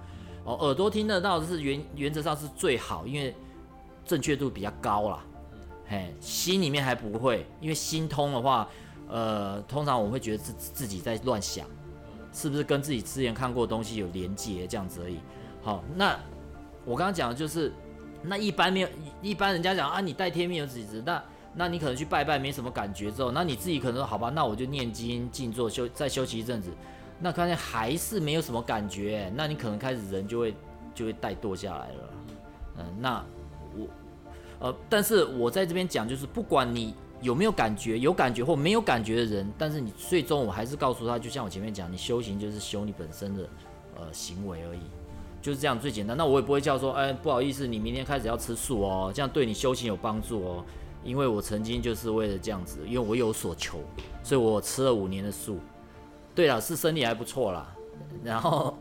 [0.44, 3.36] 哦，耳朵听得到是原原则上是最好，因为
[4.06, 5.26] 正确度比较高啦。
[5.88, 8.68] 嘿，心里面还不会，因为心通的话，
[9.08, 11.66] 呃，通常我会觉得自自己在乱想。
[12.38, 15.20] 是不是跟自己之前看过的东西有连接这样子而已？
[15.64, 16.20] 好，那
[16.84, 17.72] 我刚刚讲的就是，
[18.28, 18.88] 那一般没有
[19.22, 26.70] 一般人家讲啊，你带天命有几只，那那你可能去拜拜没什么感觉之后，那你自己可能说好吧，那我就念经静坐休再休息一阵子，
[27.20, 30.54] 那看见还是没有什么感觉，那你可能开始人就会
[30.94, 32.10] 就会怠惰下来了。
[32.78, 33.24] 嗯，那
[33.78, 33.88] 我
[34.60, 43.50] 呃，但是我在这边讲，就是不管你有没有感觉，有感觉或没有感觉的人，但是你最终我还是告诉他，就像我前面讲，你修行就是修你本身的
[43.96, 44.82] 呃行为而已，
[45.46, 46.18] 就是这样最简单。
[46.18, 50.66] 那我也不会叫说，哎，不好意思，你明天开始要吃素哦，这样对你修行有帮助哦。
[51.04, 53.78] 因为我曾经就是为了这样子，因为我有所求，
[54.24, 55.60] 所以我吃了五年的素。
[56.34, 57.76] 对了，是身体还不错啦，
[58.24, 58.76] 然后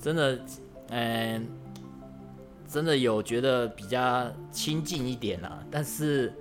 [0.00, 0.40] 真的，
[0.88, 1.46] 嗯，
[2.66, 5.62] 真的有觉得比较亲近一点啦。
[5.70, 6.32] 但是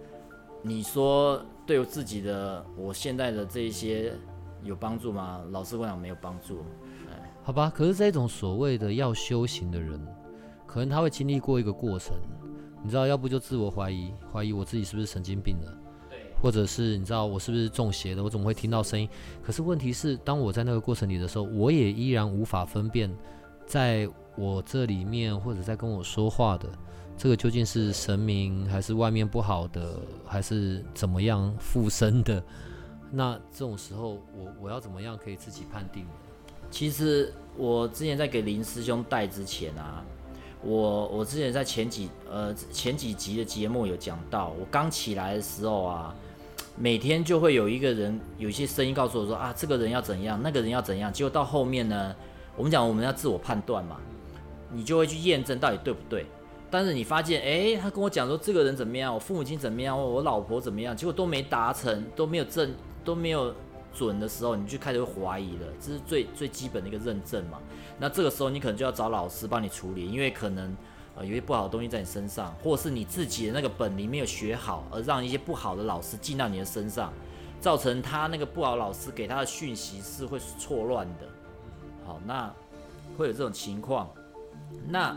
[0.61, 4.13] 你说对我自己的，我现在的这一些
[4.63, 5.41] 有帮助吗？
[5.51, 6.63] 老实讲，没有帮助。
[7.43, 9.99] 好吧，可是这种所谓的要修行的人，
[10.67, 12.15] 可能他会经历过一个过程。
[12.83, 15.77] 你知道，要不就自我怀疑，怀疑我自己是不是神经病了，
[16.09, 19.07] 对，或者是你知道我是不是中邪的，我怎么会听到声音？
[19.43, 23.11] 可是问题是，当我在那个过程里的时候，我也依然无法分辨，
[23.65, 26.69] 在我这里面或者在跟我说话的
[27.17, 32.43] 这个究竟是神明，还是外面不好的，还是怎么样附身的？
[33.11, 36.07] 那这种时候，我我要怎么样可以自己判定？
[36.71, 40.03] 其实我之前在给林师兄带之前啊。
[40.63, 46.15] 我我之前在前几呃前几集的节目有讲到，我刚起来的时候啊，
[46.77, 51.11] 每天就会有一个人有一些声音告诉我说啊，这个人要怎样，那个人要怎样。
[51.11, 52.15] 结果到后面呢，
[52.55, 53.97] 我们讲我们要自我判断嘛，
[54.71, 56.27] 你就会去验证到底对不对。
[56.69, 62.71] 但是你发现，哎，他跟我讲说这个人怎么样，我父母亲怎么样，我老婆怎么样，结果都没达成，都没有证，
[63.03, 63.51] 都没有
[63.93, 65.67] 准的时候，你就开始会怀疑了。
[65.79, 67.59] 这是最最基本的一个认证嘛。
[67.99, 70.75] 那这个时候你可能就要找老师帮你处理，因为可能
[71.15, 77.13] 呃有些不好的东西在你身上，或是你自己的那个本领没有学好，而让一些不好的老师进到你的身上，
[77.59, 81.27] 造成他那个不好老师给他的讯息是会错乱的。
[82.05, 82.51] 好，那
[83.17, 84.09] 会有这种情况，
[84.87, 85.15] 那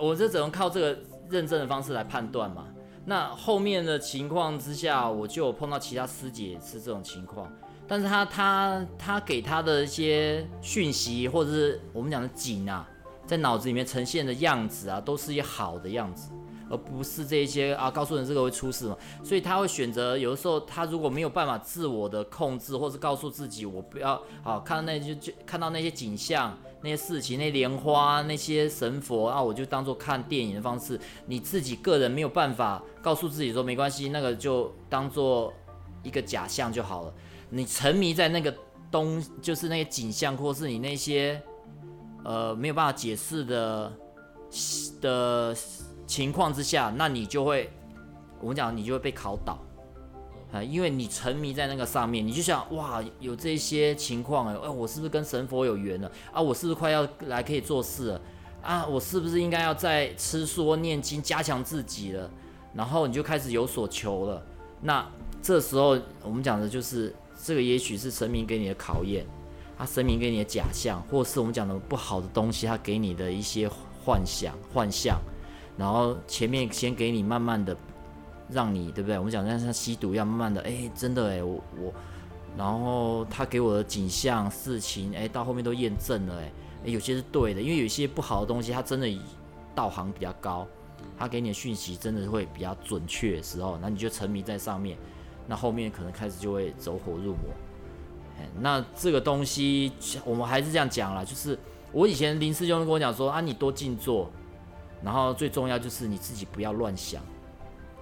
[0.00, 0.98] 我这只能靠这个
[1.28, 2.66] 认证的方式来判断嘛。
[3.04, 7.48] 那后面的情况之下，我就有碰到其他师姐是这种情况。
[7.88, 12.88] 但是他他他给他的一些讯息，或者是我们讲的景啊，
[13.26, 16.32] 在脑子里面呈现的样子啊，都是一些好的样子，
[16.68, 18.96] 而不是这一些啊，告诉人这个会出事嘛。
[19.22, 30.98] 所以他会选择有的时候，他如果没有办法自我的控制，或是告诉自己我不要好看到那些就看到那些景象、那些事情、那莲花、那些神佛啊，我就当做看电影的方式。
[31.26, 35.52] 你自己个人没有办法告诉自己说没关系，那个就当做
[36.02, 37.14] 一个假象就好了。
[37.48, 38.52] 你沉迷在那个
[38.90, 41.40] 东，就是那些景象，或是你那些
[42.24, 43.92] 呃没有办法解释的
[45.00, 45.56] 的
[46.06, 47.70] 情况之下，那你就会，
[48.40, 49.58] 我们讲你就会被考倒
[50.52, 56.40] 啊，因为你沉迷在那个上面，你就想哇，有这些情况哎，哎，我是不是跟神佛有缘了啊？
[56.40, 58.20] 我是不是快要来可以做事了
[58.62, 58.86] 啊？
[58.86, 62.28] 我是不是应该要在吃素、念经、加强自己了？
[62.74, 64.44] 然后你就开始有所求了。
[64.80, 65.06] 那
[65.40, 67.14] 这时候我们讲的就是。
[67.46, 69.24] 这个也许是神明给你的考验，
[69.78, 73.70] 他神明给你的假象，或是我们讲的不好的东西，他给你的一些
[74.04, 75.20] 幻想、幻象，
[75.78, 77.76] 然后前面先给你慢慢的
[78.50, 79.16] 让你，对不对？
[79.16, 81.94] 我们讲像像吸毒一样，慢慢的，哎，真的哎，我我，
[82.58, 86.50] 然后他给我的景象、事情，哎，到后面都验证了，哎，
[86.84, 89.08] 有些是对的，因为有些不好的东西，它真的
[89.72, 90.66] 道行比较高，
[91.16, 94.98] 他给你的讯息真的会比较准确的时候，那你就沉迷在上面。
[95.46, 97.52] 那后面可能开始就会走火入魔，
[98.60, 99.92] 那这个东西
[100.24, 101.58] 我们还是这样讲啦，就是
[101.92, 104.28] 我以前林师兄跟我讲说啊，你多静坐，
[105.02, 107.22] 然后最重要就是你自己不要乱想，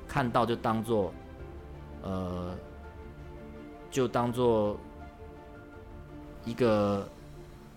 [0.09, 1.13] 看到就当做，
[2.03, 2.55] 呃，
[3.91, 4.77] 就当做
[6.45, 7.07] 一个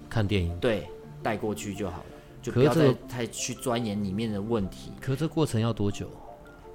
[0.10, 0.88] 看电影，对，
[1.22, 2.06] 带过去就好了，
[2.42, 4.94] 就不要再太去钻研里面的问题。
[5.02, 6.10] 可这过程要多久？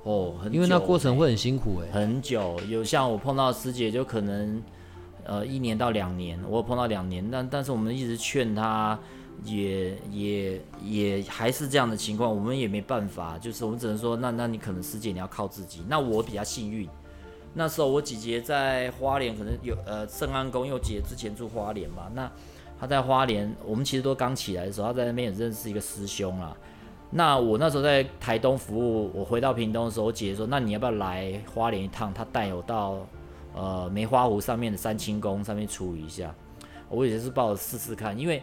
[0.04, 2.58] 哦，因为那过程会很辛苦哎，很久。
[2.68, 4.60] 有像我碰到师姐，就可能
[5.24, 8.98] 呃一年到两年，我碰到两年，但但是我们一直劝她，
[9.44, 15.84] 也也也还是这样的情况，我们也没办法，就是我们只能说，那那你可能师姐你要靠自己。
[15.88, 16.88] 那我比较幸运，
[17.54, 22.28] 那时候我姐姐在花莲，可能有呃圣安宫，因为我姐之前住花莲嘛，那
[22.80, 26.56] 她在花莲，我们其实都刚起来的时候，她在那边也认识一个师兄啦。
[27.14, 33.06] 那我那时候在台东服务，我回到屏东的时候，我姐姐说：“那你要不要来花莲一趟？”她带我到
[33.54, 36.34] 呃梅花湖上面的三清宫上面处理一下。
[36.88, 38.42] 我也是抱着试试看，因为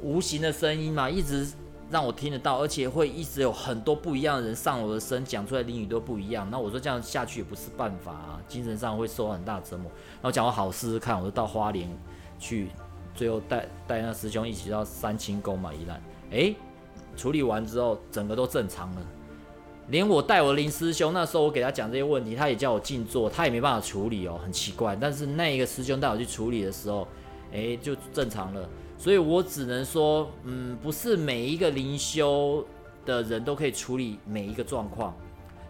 [0.00, 1.44] 无形的声音嘛，一直
[1.90, 6.48] 让我听得到，而且会一直有很多不一样的人上我的身，讲出来的语都不一样。
[6.48, 9.90] 那我说这样下去也不是办法啊，精神上会受很大折磨。
[10.14, 11.88] 然后讲我好试试看，我就到花莲
[12.38, 12.68] 去，
[13.12, 16.54] 最后带带那师兄一起到三清宫嘛，宜兰，哎。
[17.18, 19.02] 处理完之后，整个都正常了，
[19.88, 24.94] 连我带我林师兄那时候，我给他讲这些问题，他也叫我静坐，他也没办法处理哦，很奇怪。
[24.94, 27.08] 但是那一个师兄带我去处理的时候，
[27.52, 28.68] 哎，就正常了。
[28.96, 32.64] 所以我只能说，嗯，不是每一个灵修
[33.04, 35.12] 的人都可以处理每一个状况，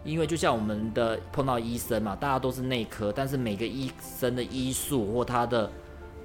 [0.03, 5.67] 因为就像我们的碰到医生嘛，大家都是内科，但是每个医生的医术或他的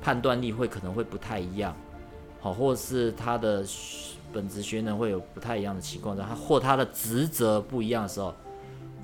[0.03, 1.75] 判断力会可能会不太一样，
[2.43, 3.65] 好，或是他的。
[4.35, 8.35] 本职学能会有不太一样的情况，他或他的职责不一样的时候，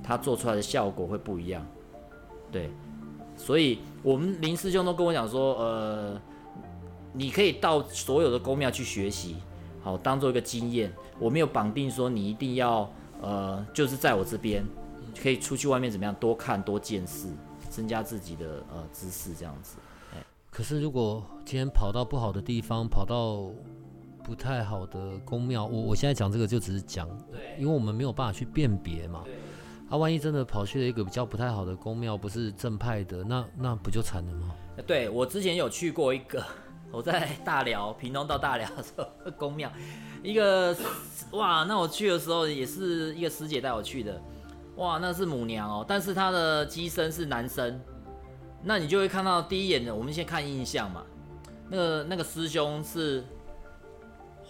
[0.02, 1.64] 他做出来的效果会不一样。
[2.50, 2.68] 对，
[3.36, 6.20] 所以我们林师兄都跟我讲说，呃，
[7.12, 9.36] 你可以到所有的宫庙去学习，
[9.80, 10.92] 好当做一个经验。
[11.20, 12.90] 我没有绑定说你一定要，
[13.22, 14.64] 呃，就是在我这边，
[15.22, 17.28] 可以出去外面怎么样，多看多见识，
[17.70, 19.76] 增加自己的呃知识这样子。
[20.50, 23.52] 可是如果今天跑到不好的地方，跑到。
[24.22, 29.24] 不太好的宫庙，我我现在讲这个就只是讲，对因为我们没有办法去辨别嘛。
[29.88, 34.54] 啊，万一真的跑去了一个比较不太好的宫庙，不是正派的，那那不就惨了吗？
[34.86, 36.40] 对我之前有去过一个，
[36.92, 39.04] 我在大寮，屏东到大寮的时候，
[39.36, 39.68] 宫庙，
[40.22, 40.76] 一个
[41.32, 44.22] 哇，那我去的时候也是一个师姐带我去的，
[44.76, 47.80] 哇，那是母娘哦，但是她的机身是男生，
[48.62, 51.02] 那你就会看到第一眼的，我们先看印象嘛，
[51.68, 53.24] 那个那个师兄是。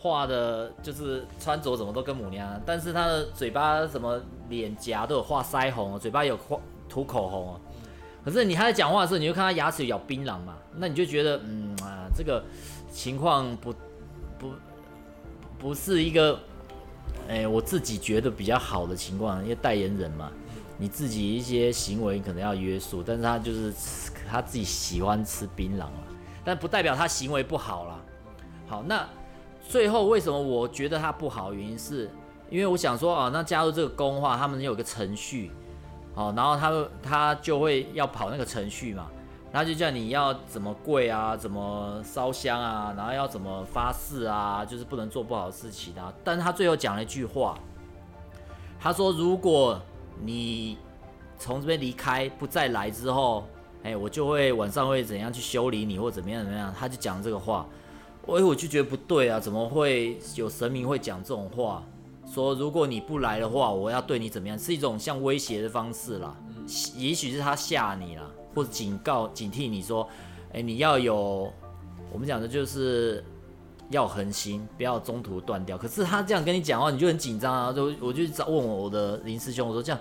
[0.03, 7.61] 画的就是穿着怎么都跟母娘，但是他的嘴巴什么脸颊都有画腮红，嘴巴有画涂口红哦。
[8.25, 12.43] 可是你他在讲话的时候，你就看他牙齿咬槟榔嘛，那你就觉得嗯啊，这个
[12.91, 13.75] 情况不
[14.39, 14.53] 不
[15.59, 16.39] 不是一个
[17.29, 20.33] 哎我自己觉得比较好的情况，因为代言人嘛，
[20.79, 23.71] 你自己一些行为可能要约束，但是他就是
[24.27, 25.93] 他自己喜欢吃槟榔了，
[26.43, 28.01] 但不代表他行为不好啦。
[28.67, 29.07] 好，那。
[29.71, 31.55] 最后为什么我觉得它不好？
[31.55, 32.11] 原因是
[32.51, 35.53] 因为我想说啊，那加入这个工话，他们有个程序，
[36.13, 39.07] 好，然后他他就会要跑那个程序嘛，
[39.53, 46.13] 然后就叫你要怎么跪啊，怎么烧香啊，然后要怎么发誓啊，就是不能做不好的事情啊。
[46.25, 47.57] 但是他最后讲了一句话，
[48.81, 49.81] 他说如果
[50.21, 50.79] 你
[51.39, 53.45] 从这边离开不再来之后，
[53.85, 57.65] 哎，我就会晚上会怎样去修理你或怎么样怎么样，他就讲这个话。
[58.27, 61.83] 我我就觉得不对啊，怎么会有神明会讲这种话？
[62.33, 64.57] 说如果你不来的话，我要对你怎么样？
[64.57, 66.37] 是一种像威胁的方式啦。
[66.97, 70.09] 也许是他吓你啦，或者警告、警惕你说，
[70.53, 71.53] 哎，你要有，
[72.13, 73.25] 我们讲的就是
[73.89, 75.77] 要恒心，不要中途断掉。
[75.77, 77.73] 可是他这样跟你讲话，你就很紧张啊。
[77.73, 80.01] 就我就找问我的林师兄，我说这样，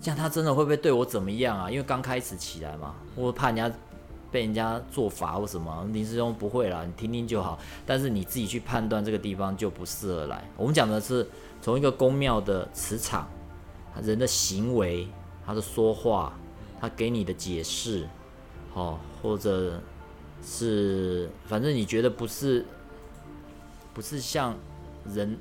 [0.00, 1.70] 这样他真的会不会对我怎么样啊？
[1.70, 3.70] 因为刚开始起来嘛，我怕人家。
[4.30, 7.58] 被人家做法或什么，林师兄不会啦，你听听就好。
[7.86, 10.44] 但是你自己去判断这个地方就不适合来。
[10.56, 11.26] 我们讲的是
[11.62, 13.28] 从一个宫庙的磁场、
[14.02, 15.06] 人的行为、
[15.46, 16.36] 他的说话、
[16.80, 18.06] 他给你的解释，
[18.74, 19.80] 好，或者
[20.44, 22.64] 是反正你觉得不是
[23.94, 24.54] 不是像
[25.14, 25.38] 人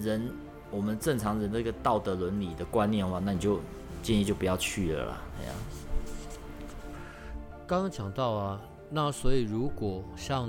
[0.00, 0.30] 人
[0.70, 3.58] 我们正常人的一个道德伦理的观念的话，那你就
[4.02, 5.22] 建议就不要去了啦。
[5.40, 5.52] 哎呀。
[7.66, 8.60] 刚刚讲到啊，
[8.90, 10.48] 那所以如果像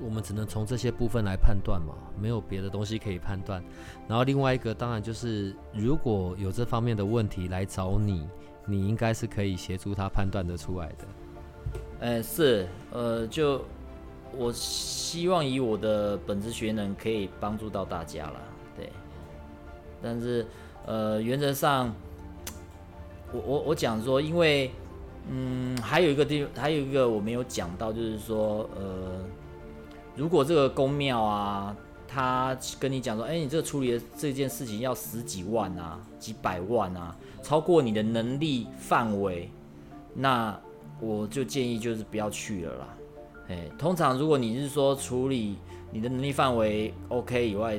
[0.00, 3.64] 我们只能从这些部分来判断嘛，没有别的东西可以判断。
[4.08, 8.28] 然后另外一个当然就是，如果有这方面的问题来找你，
[8.66, 11.04] 你应该是可以协助他判断得出来的。
[12.00, 13.64] 呃，是，呃，就
[14.36, 18.42] 我希望以我的本职学能可以帮助到大家了，
[18.76, 18.92] 对。
[20.02, 20.44] 但是
[20.84, 21.94] 呃，原则上，
[23.32, 24.70] 我我我讲说，因为。
[25.28, 29.18] 嗯，还有一个地，还有一个我没有讲到，就是说，呃，
[30.14, 39.50] 如果这个公庙啊，他跟你讲说，哎，你这个处理的这件事情要十几万啊，几百万啊，超过你的能力范围，
[40.14, 40.56] 那
[41.00, 42.88] 我就建议就是不要去了啦。
[43.48, 45.56] 哎，通常如果你是说处理
[45.90, 47.74] 你的能力范围 OK 以外，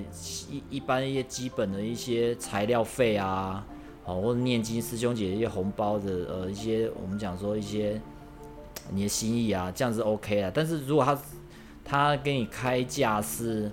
[0.49, 3.65] 一一般一些基本的一些材料费啊。
[4.07, 8.01] 哦，或者念经师兄姐一些红包的，呃，一些我们讲说一些
[8.89, 10.49] 你的心意啊，这样子 OK 啊。
[10.53, 11.19] 但是如果他
[11.83, 13.69] 他给你开价是，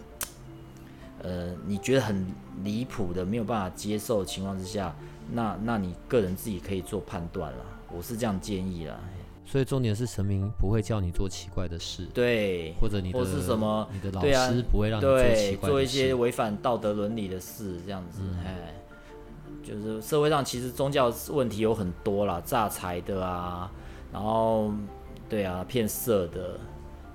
[1.23, 2.27] 呃，你觉得很
[2.65, 4.93] 离谱的，没有办法接受的情况之下，
[5.31, 7.59] 那那你个人自己可以做判断了。
[7.97, 8.99] 我是这样建议啦。
[9.47, 14.21] 所以重点是神明不会叫你做奇怪的事，对，或者你的或是什么，你的老
[14.51, 18.75] 师不会让你做奇怪做一些违反道德伦理的事，这样子，哎。
[19.65, 23.71] 就是社会上其实宗教问题有很多啦，诈财的啊，
[24.13, 24.71] 然后
[25.29, 26.61] 对啊骗色的，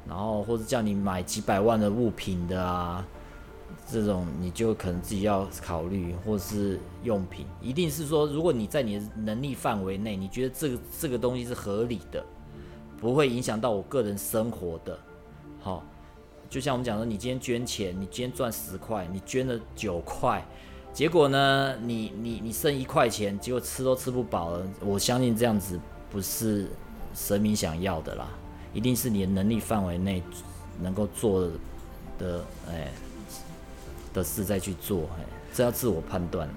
[0.08, 3.06] 然后或者叫你买几百万的物品的啊，
[3.88, 12.26] 这种你就可能自己要考虑，或是用品，一定是说，如果你在你的能力范围内，你觉得这个这个东西是合理的，
[13.00, 14.98] 不会影响到我个人生活的，
[15.62, 15.84] 好，
[16.50, 20.44] 就像我们讲的，你今天捐钱，你今天赚十块，你捐了九块，
[20.94, 25.80] 结果呢，你你你剩一块钱，结果吃都吃不饱了，我相信这样子
[26.12, 26.68] 不是
[27.14, 28.28] 神明想要的啦，
[28.74, 30.22] 一定是你的能力范围内
[30.82, 31.48] 能够做
[32.18, 32.92] 的，哎。
[34.12, 35.24] 的事再去做，哎，
[35.54, 36.50] 这要自我判断。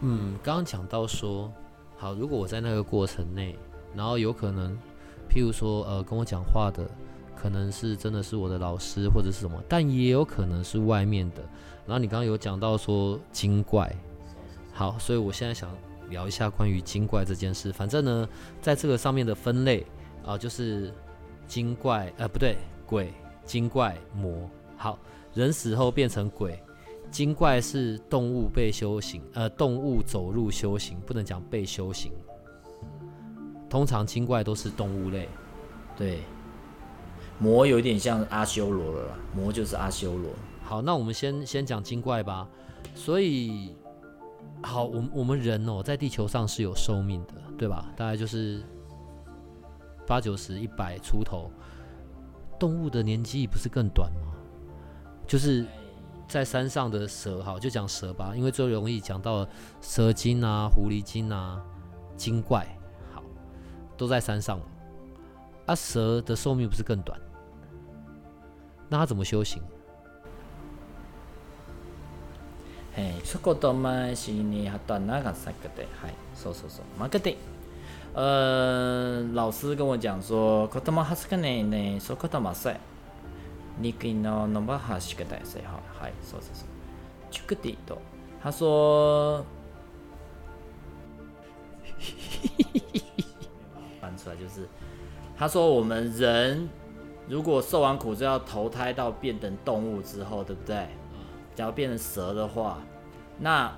[0.00, 1.52] 嗯，刚刚讲到说，
[1.98, 3.54] 好，如果我在那个过程内，
[3.94, 4.72] 然后有可能，
[5.28, 6.82] 譬如说，呃，跟我讲话的，
[7.36, 11.42] 可能是真的是我的老师或者是什么，但也有可能是外面的。
[11.86, 13.94] 然后你刚刚有讲到说精怪，
[14.72, 15.70] 好，所以我现在想
[16.10, 17.72] 聊一下关于精怪这件事。
[17.72, 18.28] 反正呢，
[18.60, 19.86] 在这个上面的分类
[20.24, 20.92] 啊，就是
[21.46, 22.56] 精怪，呃，不对，
[22.86, 23.12] 鬼、
[23.44, 24.98] 精怪、魔，好。
[25.34, 26.62] 人死后变成鬼，
[27.10, 32.12] 精怪是动物被修行，呃，动物走入修行，不能讲被修行。
[33.70, 35.26] 通常精怪都是动物类，
[35.96, 36.20] 对。
[37.38, 40.30] 魔有点像阿修罗了啦，魔就是阿修罗。
[40.72, 42.48] 好，那我们先先讲精怪吧。
[42.94, 43.76] 所以，
[44.62, 47.92] 好，我我们人哦，在地球上是有寿命的，对吧？
[47.94, 48.62] 大概就是
[50.06, 51.50] 八九十、一百出头。
[52.58, 54.32] 动物的年纪不是更短吗？
[55.26, 55.66] 就是
[56.26, 59.46] 在山上的蛇，好，就讲蛇吧，因为最容易讲到
[59.82, 61.62] 蛇精啊、狐狸精啊、
[62.16, 62.66] 精怪，
[63.12, 63.22] 好，
[63.98, 64.58] 都在山上。
[65.66, 67.20] 啊，蛇的寿命不是更短？
[68.88, 69.62] 那它怎么修行？
[72.94, 77.34] 嘿，出国多嘛是你还短那个三个的，嗨，说说说，马个的。
[78.12, 82.78] 呃，老师跟我讲说，可多嘛还是个呢呢，说可多嘛塞。
[83.78, 85.80] 你给那那么哈是个代谁哈？
[85.98, 86.66] 嗨，说说说，
[87.30, 87.96] 这个地多。
[88.42, 89.42] 他说，
[93.98, 94.68] 翻出来就是，
[95.38, 96.68] 他说 我们人。
[97.28, 100.88] 如果受完苦，就要投胎到变成动物之后，对不对？
[101.54, 102.78] 假如变成蛇的话，
[103.38, 103.72] 那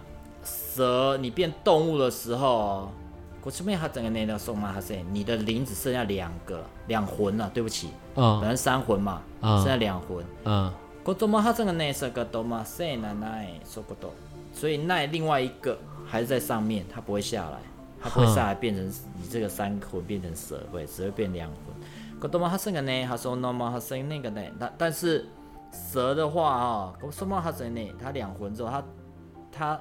[0.45, 2.89] 蛇你变动物的时候。
[3.93, 4.73] 整个那条送吗？
[4.73, 7.51] 还是你的灵只剩下两个两魂了？
[7.53, 10.73] 对不起，嗯，本来三魂嘛，剩下两魂，嗯。
[11.05, 14.11] 我怎么他这个那是个多奶奶说不多？
[14.55, 17.59] 所以那另外一个还是在上面，它不会下来，
[18.01, 18.83] 它不会下来变成
[19.21, 21.59] 你这个三魂变成蛇，会只会变两魂。
[22.23, 23.05] 我多么他剩个呢？
[23.07, 24.41] 他说那个呢？
[24.59, 25.27] 但但是
[25.75, 27.93] 蛇的话啊，我什么他剩呢？
[28.01, 28.85] 他两魂之后，他
[29.51, 29.81] 他。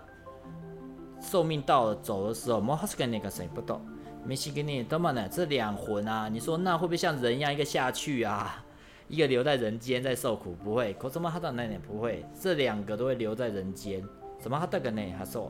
[1.22, 3.80] 寿命到了走的时候，莫哈斯跟那个谁不懂，
[4.26, 5.26] 没西跟你，怎么呢？
[5.32, 8.62] 这两魂啊，你说那会不会像人一样，一个下去啊，
[9.08, 10.54] 一个留在人间在受苦？
[10.62, 14.04] 不会，可什么哈达那点不会，这两个都会留在人间。
[14.42, 15.50] 什么哈达跟那他说，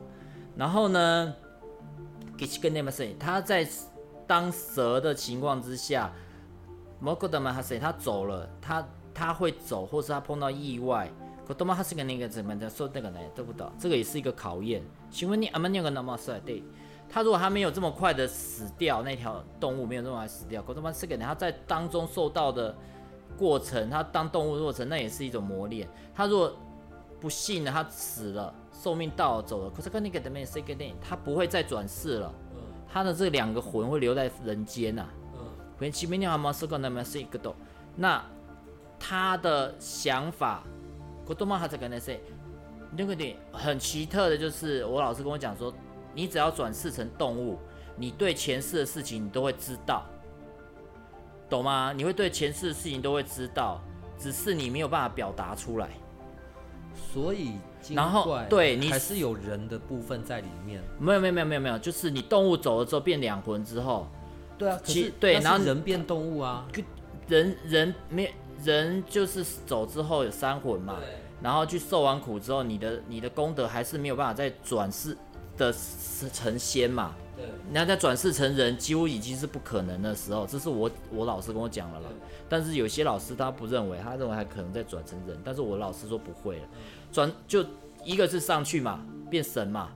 [0.54, 1.34] 然后呢，
[2.38, 3.16] 给西跟那么谁？
[3.18, 3.66] 他在
[4.28, 6.12] 当蛇的情况之下，
[7.00, 7.80] 莫格德曼哈谁？
[7.80, 11.10] 他走了，他他会走，或是他碰到意外。
[11.46, 13.20] 可多么他是个那个怎么的说那个呢？
[13.34, 13.66] 对不对？
[13.78, 14.82] 这个也是一个考验。
[15.10, 16.40] 请问你阿曼尼个那么帅？
[16.40, 16.62] 对，
[17.08, 21.16] 他如果还没有这么快的死掉，那条动物没有这么快死掉，可多么是个？
[21.18, 22.74] 他在当中受到的
[23.36, 25.86] 过程，他当动物过程，那也是一种磨练。
[26.14, 26.56] 他如果
[27.20, 30.94] 不幸的他死了，寿命到了走了，可是跟那个的没是个呢？
[31.06, 32.34] 他不会再转世了。
[32.90, 35.06] 他的这两个魂会留在人间呐。
[35.34, 35.40] 嗯。
[35.78, 37.54] 可能前面你阿曼是个那么是一个都，
[37.96, 38.24] 那
[38.98, 40.62] 他的想法。
[41.26, 42.14] 我多么还在跟他说，
[42.96, 45.72] 那个点很奇特的，就是我老师跟我讲说，
[46.12, 47.58] 你只要转世成动物，
[47.96, 50.04] 你对前世的事情你都会知道，
[51.48, 51.94] 懂吗？
[51.96, 53.80] 你会对前世的事情都会知道，
[54.18, 55.88] 只是你没有办法表达出来。
[56.94, 57.52] 所以，
[57.94, 60.82] 然后对你还是有人的部分在里面。
[61.00, 64.06] 没有没有没有没有没有，就是你动物走了之后变两魂之后，
[64.58, 66.66] 对啊，其对，然后人变动物啊，
[67.28, 68.30] 人人没。
[68.62, 70.98] 人就是走之后有三魂嘛，
[71.42, 75.16] 然后去受完苦之后，你的你的功德还是没有办法再转世
[75.56, 75.74] 的
[76.32, 77.14] 成仙嘛。
[77.36, 80.46] 对，那再转世成人，几乎已经是不可能的时候。
[80.46, 82.08] 这是我我老师跟我讲了啦。
[82.48, 85.36] 但是有些老师他不认为，他认为还可能再转成人。
[85.44, 86.68] 但是我老师说不会了，
[87.10, 87.64] 转就
[88.04, 89.90] 一个是上去嘛，变神嘛，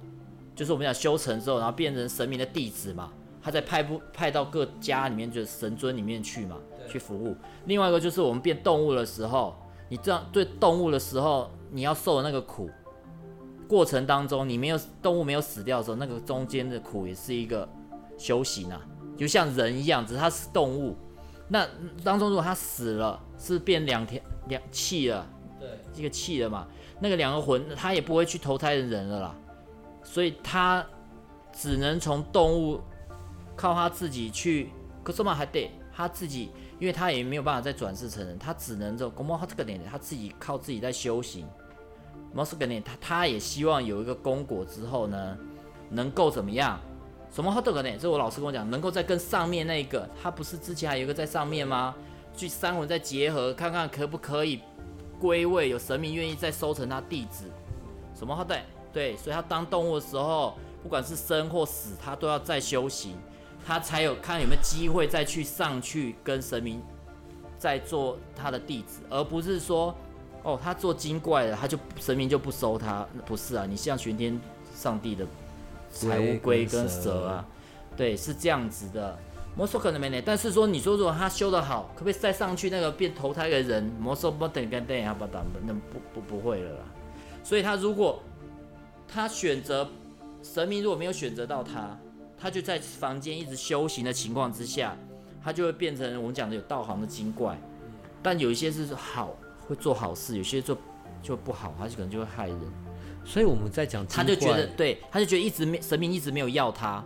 [0.56, 6.56] 就是我们讲修成之后，然后变成神明的弟子嘛，他再派不派到各家里面，就是神尊里面去嘛。
[6.88, 7.36] 去服务。
[7.66, 9.54] 另外一个就是我们变动物的时候，
[9.88, 12.68] 你这样对动物的时候，你要受的那个苦
[13.68, 17.68] 过程当中，你没有动物没有死掉的时候，那个中间的苦也是一个
[18.16, 18.80] 修行啊，
[19.16, 20.96] 就像人一样，只是它是动物。
[21.48, 21.66] 那
[22.02, 25.26] 当中如果它死了，是变两天两气了，
[25.60, 26.66] 对，一个气了嘛。
[27.00, 29.34] 那个两个魂，他也不会去投胎成人了啦，
[30.02, 30.84] 所以他
[31.52, 32.80] 只能从动物
[33.54, 34.70] 靠他自己去，
[35.04, 41.46] 可是嘛还得他自己，因为他也没有办法再转世成人，他只能就公猫他这个点，他自己靠自己在修行。
[42.32, 45.36] 猫是个点，他他也希望有一个功果之后呢，
[45.90, 46.78] 能够怎么样？
[47.30, 47.98] 什么好多个点？
[47.98, 51.94] 这我老师跟我讲，能够再跟上面那个，他不是之前还有一个在上面吗？
[52.36, 54.60] 去三魂再结合，看看可不可以
[55.18, 57.44] 归位，有神明愿意再收成他弟子。
[58.14, 58.62] 什么好对
[58.92, 63.16] 对，所以他当动物的时候，不管是生或死，他都要再修行，
[63.68, 66.80] 他才有看有没有机会再去上去跟神明
[67.58, 69.94] 再做他的弟子，而不是说
[70.42, 73.06] 哦，他做精怪了，他就神明就不收他。
[73.26, 74.40] 不是啊，你像玄天
[74.74, 75.26] 上帝的。
[75.90, 77.46] 财乌龟跟蛇啊，
[77.94, 79.18] 对，是这样子的。
[79.54, 83.84] 魔兽可能没呢，但是说你说如果他修得好，可不可以再上去那个变投胎的人？
[84.00, 86.84] 魔兽不等跟等下不等，那不不不会了啦。
[87.44, 88.22] 所以他如果
[89.06, 89.86] 他选择
[90.42, 91.98] 神明如果没有选择到他，
[92.40, 94.96] 他就在房间一直修行的情况之下，
[95.42, 97.58] 他就会变成我们讲的有道行的精怪。
[98.22, 99.36] 但有一些是好
[99.66, 100.76] 会做好事，有些做
[101.22, 102.60] 就不好，他就可能就会害人。
[103.24, 107.04] 所以我们在讲，他就觉得对，他就觉得一直没神明一直没有要他，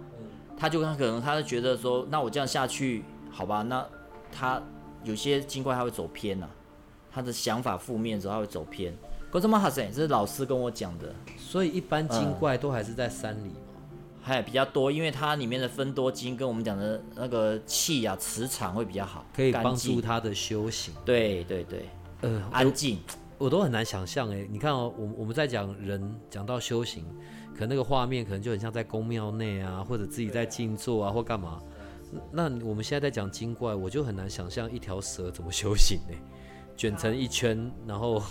[0.57, 3.62] 他就他可能他就觉得说，那我这样下去好吧？
[3.62, 3.87] 那
[4.30, 4.62] 他
[5.03, 6.49] 有些精怪他会走偏呐，
[7.11, 8.97] 他的想法负面的时候他会走偏。
[9.33, 11.12] 这是老师跟我讲的。
[11.39, 13.51] 所以一般精怪都还是在山里
[14.23, 20.95] 还比较多，因为它里面的分多精跟我们讲的那个气啊磁场会比较好，可以帮助他的修行。
[21.05, 21.89] 对对对，
[22.20, 23.01] 呃，安静。
[23.37, 27.05] 我都很难想象哎，你看哦，我我们在讲人讲到修行，
[27.59, 31.61] 可那个画面可能就很像在宫庙内啊，或者自己在静坐啊，或干嘛。
[32.31, 36.16] 那我们现在在讲精怪，我就很难想象一条蛇怎么修行呢？
[36.77, 38.23] 卷成一圈，然后。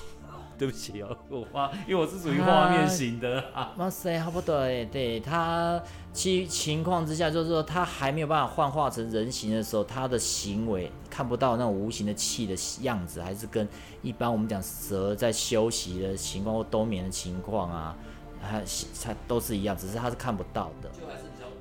[0.62, 3.44] 对不起哦，我画，因为我是属于画面型的。
[3.78, 5.82] 哇塞，差不多哎，对他
[6.14, 12.54] 其情况之下，就是说他还没有办法幻化成人形的时候，他的行为看不到那种无形的气的
[12.84, 13.68] 样子，还是跟
[14.04, 17.98] 一般我们讲蛇在休息的情况或冬眠的情况啊，
[18.40, 18.64] 还
[19.04, 20.92] 它都是一样，只是他是看不到的。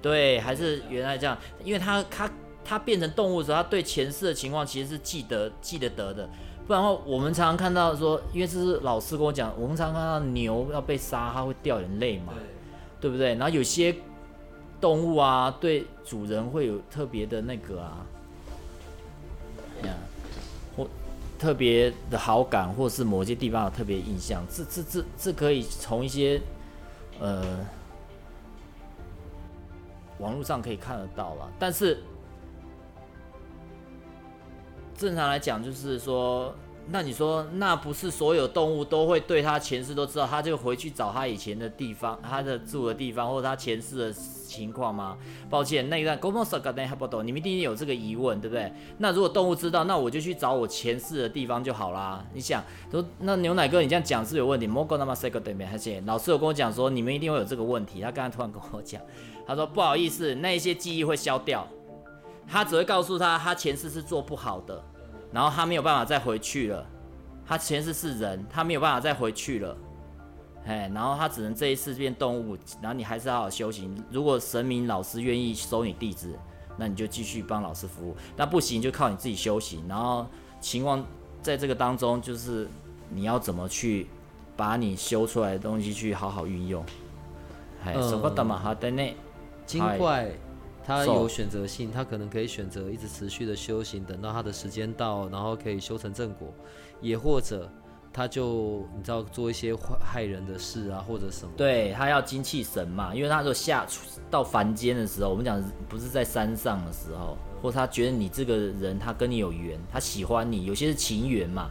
[0.02, 2.30] 对，还是原来这样，因为他他
[2.62, 6.28] 他变成动物的时候，他对前世的情况其实是记得记得得的。
[6.70, 12.32] 不然的话，我们常常看到说，因为这是老师跟我讲，我们常常看到牛要被杀，它会掉眼泪嘛，
[13.00, 13.30] 对不对？
[13.34, 13.92] 然后有些
[14.80, 18.06] 动物啊，对主人会有特别的那个啊，
[19.82, 19.92] 呀，
[20.76, 20.86] 或
[21.40, 26.40] 特别的好感，或是某些地方有特别印象，这这这这可以从一些
[27.18, 27.66] 呃
[30.20, 32.00] 网络上可以看得到了，但是。
[35.00, 36.54] 正常来讲，就是说，
[36.90, 45.16] 那你说，那不是所有动物都会对他前世都知道，他就回去找他以前的地方，他的住的地方，或者他前世的情况吗？
[45.48, 48.70] 抱歉，那一段 Go m o s a g a n 不懂，你们一定有这个疑问，对不对？
[48.98, 52.22] 那如果动物知道，那我就去找我前世的地方就好啦。
[52.34, 54.68] 你想，说那牛奶哥，你这样讲是有问题。
[54.68, 58.02] Mogo nama s a g a 对面，而且老师有跟我讲说，你们一定会有这个问题。
[58.02, 59.00] 他刚刚突然跟我讲，
[59.46, 61.66] 他说不好意思，那一些记忆会消掉，
[62.50, 64.82] 他只会告诉他，他前世是做不好的。
[65.32, 66.84] 然后他没有办法再回去了，
[67.46, 69.76] 他前世是人，他没有办法再回去了，
[70.66, 73.96] 哎，然后他只能这一次变动物，然后你还是好好修行。
[74.10, 76.36] 如果神明老师愿意收你弟子，
[76.76, 79.86] 那你就继续帮老师服务；那不行就靠你自己修行。
[79.86, 80.26] 然后
[80.60, 81.06] 情况
[81.40, 82.66] 在这个当中，就是
[83.08, 84.08] 你要怎么去
[84.56, 86.84] 把你修出来的东西去好好运用。
[87.84, 89.14] 哎，什么的嘛，好的呢，
[89.64, 90.28] 精怪。
[90.84, 96.48] 他有选择性，他可能可以选择一直持续的修行，等到他的时间到，然后可以修成正果；
[97.00, 97.70] 也或者
[98.12, 101.52] 他就你知道做一些坏害人的事啊，或者什么。
[101.56, 103.86] 对他要精气神嘛，因为他说下
[104.30, 111.70] 到凡间的时候，我们讲不是在山上的时候，或他觉得你这个人他跟你有缘，他喜欢你，有些是情缘嘛，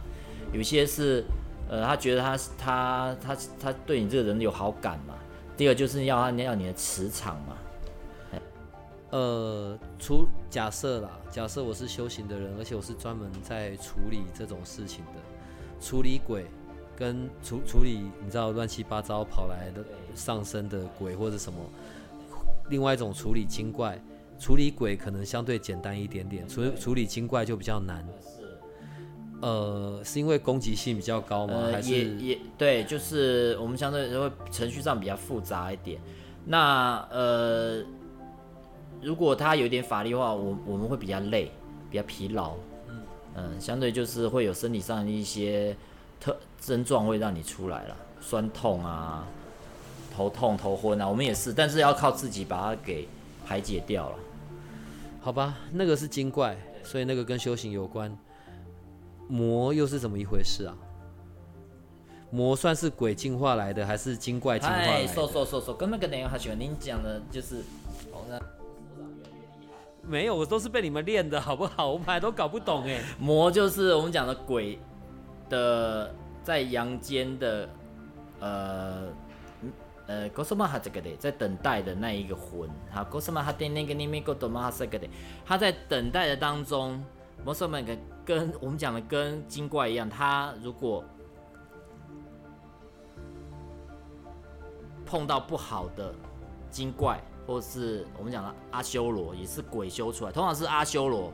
[0.52, 1.22] 有些是
[1.68, 5.14] 呃他觉得他他他他对你这个人有好感嘛。
[5.56, 7.54] 第二就是要他要你的磁场嘛。
[9.10, 16.46] 呃，除假设啦，假设我是修行的人，而且我是专门在处理这种事情的，处理鬼
[16.96, 19.84] 跟处处理你知道乱七八糟跑来的
[20.14, 21.58] 上身的鬼或者什么，
[22.68, 24.00] 另外一种处理精怪，
[24.38, 28.06] 处理鬼可能相对简单一点点，处处理精怪就比较难。
[29.42, 31.68] 呃，是因为攻击性比较高吗？
[31.72, 36.00] 还是也也对，就是我们相对会程序上比较复杂一点。
[36.44, 37.82] 那呃。
[39.02, 41.50] 如果他有点法力的话，我我们会比较累，
[41.90, 42.54] 比较疲劳，
[43.34, 45.76] 嗯相对就是会有身体上的一些
[46.20, 47.96] 特症状会让你出来了。
[48.20, 49.26] 酸痛啊、
[50.14, 53.08] 头痛、头昏啊，我们也是，但是要靠自己把它给
[53.46, 54.18] 排解掉了。
[55.22, 58.14] 好吧，那个是精怪，所以那个跟修行有关。
[59.28, 60.74] 魔又是怎么一回事啊？
[62.30, 65.12] 魔算是鬼进化来的，还是精怪进化来哎，的？
[65.12, 67.62] 瘦瘦瘦瘦，跟内容他喜欢您讲的就是，
[70.10, 71.92] 没有，我都是被你们练的，好不好？
[71.92, 73.00] 我本来都搞不懂哎。
[73.16, 74.76] 魔就是我们讲的鬼
[75.48, 77.68] 的在阳间的，
[78.40, 79.06] 呃
[80.08, 85.06] 呃，哥什么哈这个的，在等待的那一个魂，好，哥什么哈的那个里面哥多么哈这个的，
[85.46, 87.00] 他在等待的当中，
[87.44, 91.04] 魔什么跟跟我们讲的跟精怪一样，他如果
[95.06, 96.12] 碰到不好的
[96.68, 101.32] 精怪，或是我们讲的阿修罗，也是鬼修出来，通常是阿修罗。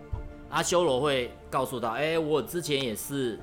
[0.48, 3.38] 阿修罗会告诉他：“哎、我之前也是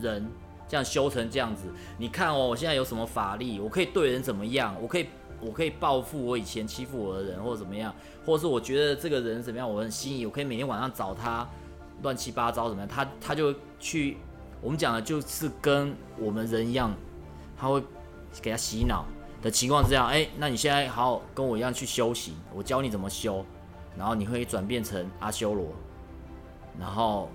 [0.00, 0.28] 人，
[0.68, 1.68] 这样修成这样子。
[1.96, 3.60] 你看哦，我现在有什么法力？
[3.60, 4.74] 我可以对人怎么样？
[4.82, 5.06] 我可以，
[5.40, 7.94] 我可以报复我以前欺负我的人，或者怎么样？
[8.26, 11.48] 或者是我觉得这个人怎么样，我很心仪，我可以每天晚上找他，
[12.02, 12.88] 乱七八糟怎么样？
[12.88, 14.16] 他他就去，
[14.60, 16.92] 我们讲的就是跟我们人一样，
[17.56, 17.80] 他会
[18.42, 19.06] 给他洗脑
[19.48, 23.42] 的情况之下，哎、那你现在好好跟我一样去修行，我教你怎么修，
[23.96, 25.68] 然后你会转变成阿修罗。”
[26.78, 27.30] 然后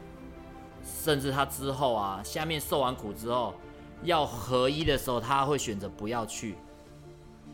[0.84, 3.56] 甚至他之后啊，下面受完苦之后
[4.04, 6.56] 要合一的时候，他会选择不要去，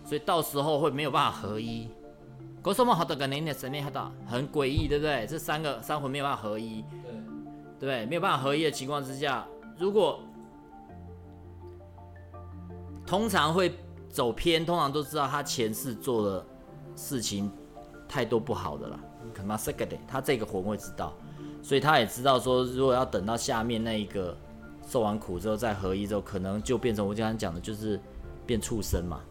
[0.03, 1.87] 所以到时候会没有办法合一。
[2.65, 5.25] 为什么好的跟您的神秘好的很诡异，对不对？
[5.25, 6.83] 这三个三魂没有办法合一，
[7.79, 8.05] 对不对？
[8.07, 9.47] 没有办法合一的情况之下，
[9.77, 10.19] 如果
[13.07, 13.73] 通常会
[14.19, 16.45] 走偏，通常都知道他前世做的
[16.93, 17.49] 事情
[18.05, 18.99] 太多不好的了。
[19.33, 21.13] 可能这个的，他这个魂会知道。
[21.63, 24.35] 所以他也知道说，如果要等到下面那一个
[24.85, 27.97] 受完苦之后再合一之后，可能就变成我刚刚讲的，就是
[28.45, 29.21] 变畜生嘛，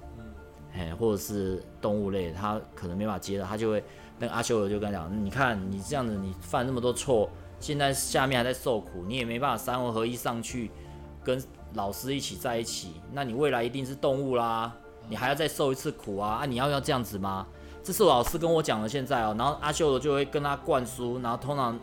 [0.73, 3.85] 哎，或者是动物类，他可能没法接了，他就会
[4.19, 7.29] 那个阿修罗就跟他讲，你看你这样子，你犯那么多错，
[7.61, 10.71] 现在下面还在受苦，你也没办法三魂合一上去
[11.23, 11.39] 跟
[11.75, 14.73] 老师一起在一起，那你未来一定是动物啦，
[15.09, 17.47] 你还要再受一次苦啊，啊，你要要这样子吗？
[17.83, 21.79] 这是我老师跟我讲的，现在哦，然后阿修罗就会跟他灌输，然后通常。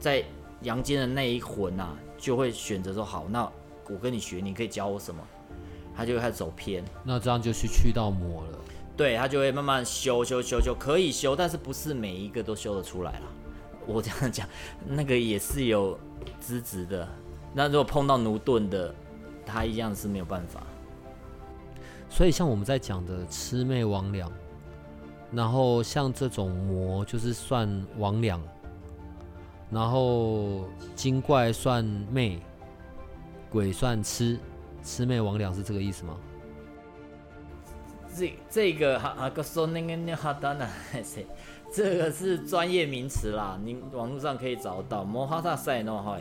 [0.00, 0.22] 在
[0.60, 3.50] 阳间的那一魂啊，就会选择说好，那
[3.88, 5.22] 我跟你学，你可以教我什么？
[5.96, 8.58] 他就会开始走偏，那这样就是去到魔了。
[8.94, 13.26] 对他就会慢慢修修修修，可以修，但是不是每一个都修得出来了。
[13.86, 14.46] 我这样讲，
[14.86, 15.98] 那个也是有
[16.38, 17.08] 资质的。
[17.54, 18.94] 那如果碰到奴钝的，
[19.44, 20.62] 他一样是没有办法。
[22.08, 24.28] 所以像我们在讲的魑魅魍魉，
[25.32, 27.68] 然后像这种魔就是算
[27.98, 28.38] 魍魉。
[29.70, 30.64] 然后
[30.94, 32.38] 精怪算魅，
[33.50, 34.38] 鬼算魑，
[34.84, 36.16] 魑魅魍魉是这个意思吗？
[38.14, 40.70] 这这个哈哈个说那个那哈当然
[41.02, 41.26] 是
[41.72, 46.18] 这个是专业名词啦，你网络上可以找到魔哈萨塞诺哈。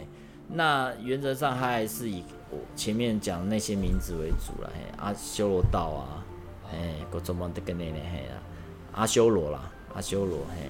[0.48, 6.24] 那原则上还是以我前面讲那些名字为主了，嘿，阿修罗道啊，
[6.72, 6.78] 嘿，
[7.12, 8.42] 各种么的跟那那嘿啦，
[8.94, 10.70] 阿修罗啦，阿修罗嘿。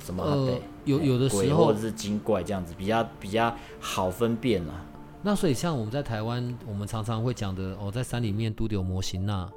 [0.00, 0.22] 什么？
[0.22, 4.74] 呃，有有的时候或者是精怪这样子，比较比较好分辨啦。
[5.22, 9.50] 那所以像我们在台湾，我们常常会讲的哦，在山里面都有模型那，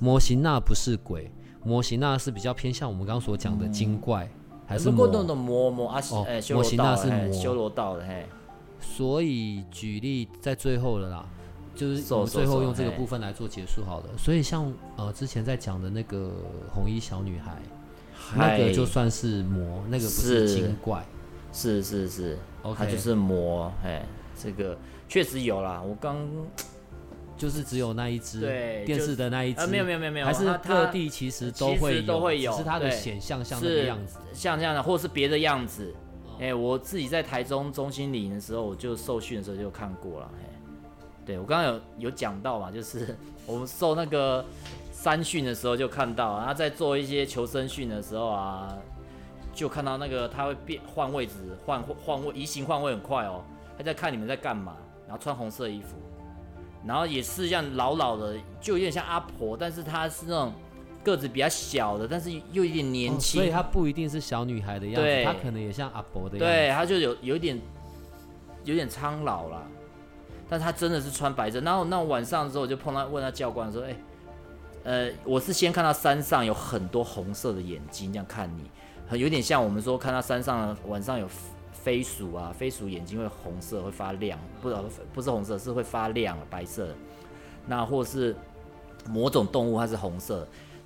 [0.00, 1.30] 模型那不是鬼，
[1.62, 4.30] 模型那是比较偏向我们刚刚所讲的精怪，
[4.66, 5.06] 还是魔？
[5.08, 8.26] 的魔魔啊，哦哎，模型那是魔，修罗道的嘿。
[8.82, 11.24] 所以举例在最后了啦，
[11.74, 14.06] 就是我们最后用这个部分来做结束好了。
[14.18, 16.30] 所以像呃之前在讲的那个
[16.70, 17.56] 红衣小女孩。
[18.34, 21.04] 那个就算是魔，那个不是精怪，
[21.52, 24.02] 是是是，OK，它就是魔，哎，
[24.40, 25.82] 这个确实有啦。
[25.82, 26.26] 我刚
[27.36, 35.92] 就是只有那一只，对，电视的那一只，呃，没有没有没有没有，还是各地其实都会都会有，只是它的显像像那个样子，像这样的，或是别的样子。
[36.40, 40.48] 哎，我自己在台中中心里的时候，我就受训的时候就看过了，哎，
[41.24, 43.16] 对我刚刚有有讲到嘛，就是
[43.46, 44.44] 我们受那个。
[44.94, 48.72] 三训的时候就看到，然后在做一些求生训的时候啊，
[49.52, 51.34] 就看到那个他会变换位置，
[51.66, 53.42] 换换位移形换位很快哦。
[53.76, 54.76] 他在看你们在干嘛，
[55.08, 55.96] 然后穿红色衣服，
[56.86, 60.52] 然后也是像老老的，就有点像阿婆，但是他是那种
[61.02, 66.44] 个子比较小的，但是又有点年轻、哦，所以她不一定是小女孩的样子，她可能也像阿伯的样子。
[66.44, 67.60] 对，她就有有点
[68.64, 69.66] 有点苍老了，
[70.48, 71.60] 但她真的是穿白色。
[71.60, 73.96] 然后那晚上之后，我就碰到问他教官说：“哎、欸。”
[74.84, 78.68] 呃，我是先看到山上有很多红色的眼睛，这样看你，
[79.06, 81.28] 很有点像我们说看到山上晚上有
[81.72, 84.68] 飞鼠啊，飞鼠眼睛会红色，会发亮，不
[85.14, 86.94] 不是红色，是会发亮，白色的。
[87.64, 88.34] 那或是
[89.08, 90.44] 某种动物它是红色，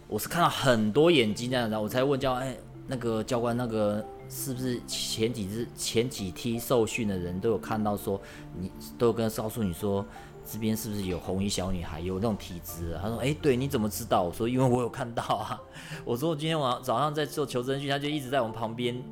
[0.08, 8.20] 我是看到很多眼睛这样，然后我才问教官，哎，那个教官那个是不是前几日前几梯受训的人都有看到说，
[8.58, 10.04] 你都有跟告诉你说。
[10.48, 11.98] 这边是不是有红衣小女孩？
[11.98, 12.96] 有那种体质？
[13.02, 15.60] 他说：“哎，对，你怎么知道？”我说：“因为我有看到啊。”
[16.06, 19.02] 我说：“我今天晚上早上在做求生训，他就一直在我们旁边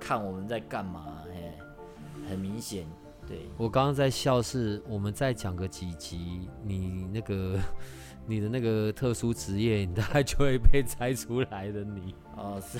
[0.00, 1.52] 看我们在干嘛。”哎，
[2.30, 2.86] 很明显。
[3.26, 7.58] 对我刚刚在笑，是我们再讲个几集，你那个
[8.28, 11.82] 你的那个特殊职业，你大概就会被猜出来的。
[11.82, 12.78] 你哦，是，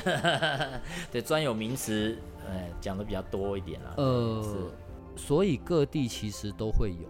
[1.11, 3.95] 对，专有名词，哎，讲的比较多一点啊。
[3.97, 4.71] 呃，
[5.17, 7.09] 所以各地其实都会有。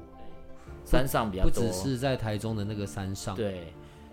[0.85, 3.35] 山上比较多，不只是在台中的那个山上。
[3.35, 3.73] 对，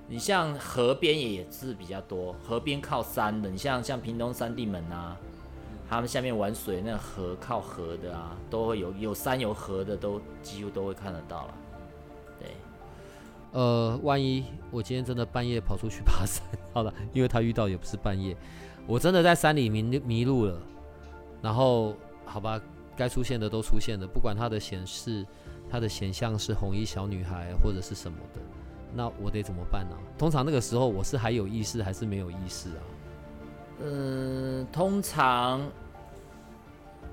[0.09, 5.15] 你像河边也是比较多，河边靠山的，你像像屏东三地门啊，
[5.87, 11.53] 他们下面玩水那河靠河的啊，都会有有山有河的，都几乎都会看得到了。
[13.55, 16.43] 呃，万一我今天真的半夜跑出去爬山，
[16.73, 18.35] 好了，因为他遇到也不是半夜，
[18.85, 20.59] 我真的在山里迷迷路了，
[21.41, 21.95] 然后
[22.25, 22.59] 好吧，
[22.97, 25.25] 该出现的都出现了，不管它的显示。
[25.67, 28.39] 她的显像是红衣小女孩或者是什么的，
[28.93, 29.97] 那我得怎么办呢？
[30.15, 32.81] 通常那个时候我是还有意识还是没有意识啊？
[33.81, 35.59] 嗯，通常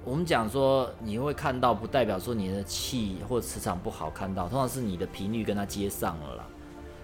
[0.05, 6.47] 我们讲说你会看到，不代表说你的气或磁场不好看到，通常是你的频率跟他接上了啦，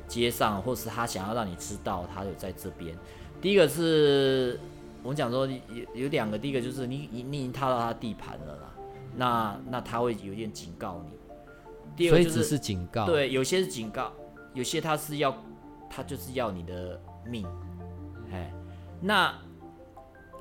[0.07, 2.96] 接上，或是他想要让你知道他有在这边。
[3.40, 4.59] 第一个是
[5.03, 5.57] 我们讲说有
[5.94, 8.74] 有两个，第一个就是你你你已经踏到他地盘了啦，
[9.16, 11.18] 那那他会有点警告你。
[12.09, 14.12] 所以只是警告，对，有些是警告，
[14.55, 15.36] 有些他是要，
[15.90, 17.44] 他就是要你的命，
[18.30, 18.53] 哎，
[19.01, 19.34] 那，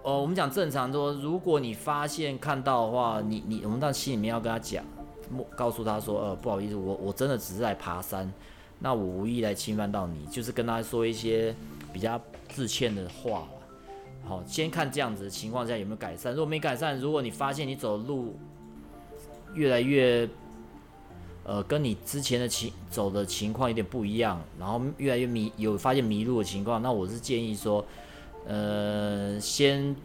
[0.07, 4.81] 哦，我们讲正常说，如果你发现看到的话，你你，我们到心里面要跟他讲，
[5.53, 8.31] 告诉他说，呃，不好意思，我我真的只是来爬山，
[8.79, 11.53] 那我无意来侵犯到你，就是跟他说一些
[11.91, 13.49] 比较致歉的话
[14.23, 18.37] 好，先看这样子的情况下有没有改善，如果没改善，如果你发现你走路
[19.55, 20.25] 越来越。
[21.43, 27.85] 呃，跟你之前的情走的情况有点不一样，然后越来越迷，有发现迷路的情况，那我是建议说，
[28.47, 29.95] 呃，先，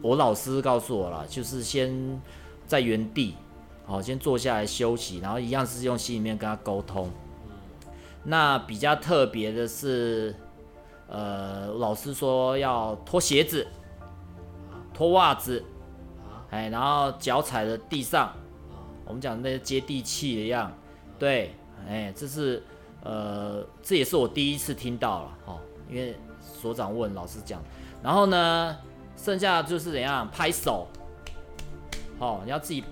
[0.00, 2.20] 我老师告诉我了，就是先
[2.66, 3.34] 在原地，
[3.84, 7.10] 好，先坐下来休息，然后一样是用心里面跟他沟通。
[8.24, 10.34] 那比较特别的是，
[11.08, 13.66] 呃，老师说要脱鞋子，
[14.94, 15.62] 脱袜子，
[16.50, 18.32] 哎，然后脚踩在地上。
[19.06, 20.72] 我们讲那些接地气的样，
[21.18, 21.52] 对，
[21.88, 22.62] 哎，这是，
[23.02, 25.60] 呃，这也是我第一次听到了，哦，
[25.90, 26.14] 因为
[26.60, 27.62] 所长问老师讲，
[28.02, 28.76] 然后呢，
[29.16, 30.86] 剩下就是怎样拍手，
[32.18, 32.84] 哦，你要自己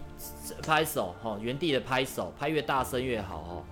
[0.62, 3.62] 拍手，哦，原地的拍手，拍越大声越好，哦，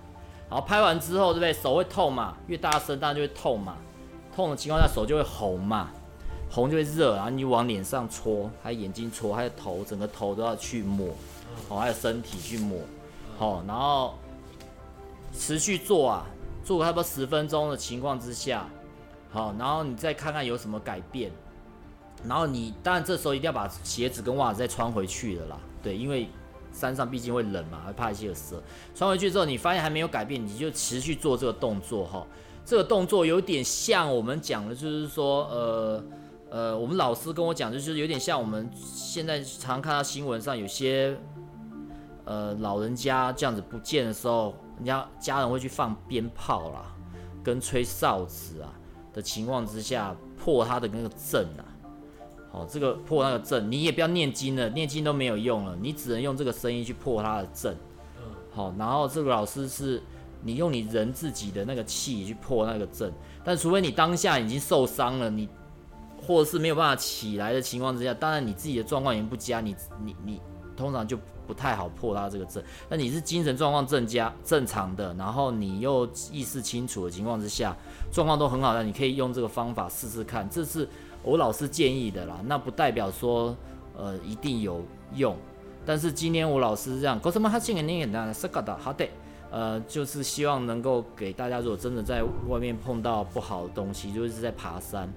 [0.49, 1.53] 好拍完之后，对不对？
[1.53, 3.75] 手会痛嘛，越大声当然就会痛嘛，
[4.35, 5.89] 痛的情况下手就会红嘛，
[6.51, 11.09] 红就会热，然后你往脸上搓，还有眼睛搓，还有头，整个头都要去抹。
[11.69, 12.79] 哦，还有身体去抹，
[13.39, 14.13] 好，然后
[15.33, 16.25] 持续做啊，
[16.63, 18.67] 做差不多十分钟的情况之下，
[19.37, 21.31] 好，然后你再看看有什么改变，
[22.27, 26.27] 然后你当然这时候一定要把鞋子跟袜子再穿回去的啦，对，因为
[26.71, 28.61] 山上毕竟会冷嘛，会怕一些蛇。
[28.95, 32.25] 穿回去之后，你发现还没有改变，你就持续做这个动作哈，
[32.65, 36.03] 这个动作有点像我们讲的，就是说，呃
[36.49, 41.17] 呃，我们老师跟我讲，就是有点像我们现在常看到新闻上有些。
[42.29, 46.93] 呃，老人家这样子不见的时候，人家家人会去放鞭炮啦，
[47.41, 48.67] 跟吹哨子啊
[49.17, 51.65] 的情况之下，破他的那个阵啊。
[52.51, 57.75] 好，这个破那个阵，你也不要念经了，念经都没有用了，你只能用这个声音去破他的阵。
[58.51, 60.01] 好，然后这个老师是，
[60.43, 63.11] 你用你人自己的那个气去破那个阵，
[63.43, 65.49] 但除非你当下已经受伤了，你
[66.25, 70.41] 或者是没有办法起来的情况之下，当然你自己的状况已经不佳，你你你
[70.75, 71.17] 通常就。
[71.47, 77.73] 不太好破他这个阵，那你是精神状况正佳正常的，然后你又意识清楚的情况之下，
[78.11, 80.87] 状况都很好的，你可以用这个方法试试看，这是
[81.23, 82.39] 我老师建议的啦。
[82.45, 83.55] 那不代表说
[83.95, 84.83] 呃一定有
[85.15, 85.35] 用，
[85.85, 88.33] 但是今天我老师这样，为什么他今年你很难？
[88.33, 89.07] 是搞的好的，
[89.49, 95.11] 呃，就是希望能够给大家，如果真的在外面碰到不好的东西，就是在爬山。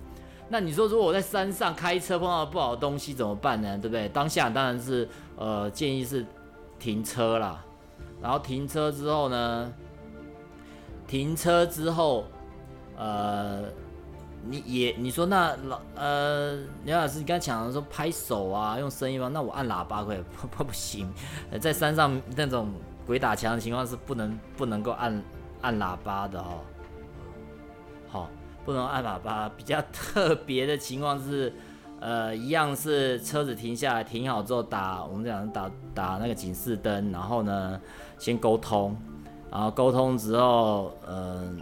[0.52, 3.78] 那你说，如果我在山上开车碰到不好的东西怎么办呢？
[3.78, 4.08] 对不对？
[4.08, 5.08] 当下当然是，
[5.41, 6.24] 呃，建议是
[6.78, 7.64] 停车啦。
[8.22, 9.72] 然后停车之后呢，
[11.09, 12.26] 停车之后，
[12.97, 13.62] 呃，
[14.45, 19.28] 你也你说那老呃刘老师，你刚才讲的说拍手啊，用声音吗？
[19.32, 21.11] 那我按喇叭可以 不不不行？
[21.59, 22.70] 在山上那种
[23.07, 25.22] 鬼打墙的情况是不能不能够按
[25.62, 26.61] 按喇叭的哦。
[28.09, 28.28] 好，
[28.66, 29.51] 不能按喇叭。
[29.57, 31.51] 比较特别的情况是，
[32.01, 37.78] 呃，一样是车子停下来，停好之后打我们讲打打那个警示灯，然后呢
[38.18, 38.96] 先沟通，
[39.51, 41.57] 然后沟通之后，呃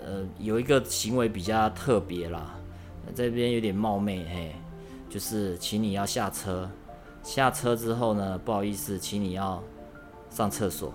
[0.00, 2.54] 呃有一个行为比较特别啦，
[3.14, 4.54] 这边有点冒昧嘿，
[5.08, 6.68] 就是请你要下车，
[7.22, 9.62] 下车之后呢，不好意思，请你要
[10.28, 10.92] 上厕所。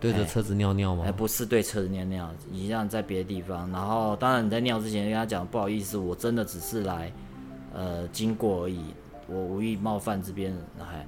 [0.00, 1.04] 对着车子尿尿吗？
[1.06, 3.70] 哎，不是对车子尿尿，一样在别的地方。
[3.70, 7.12] 然后，当然你在尿之前跟他讲，不好意思，我真的只是来，
[7.72, 8.80] 呃，经过而已，
[9.26, 11.06] 我无意冒犯这边，还，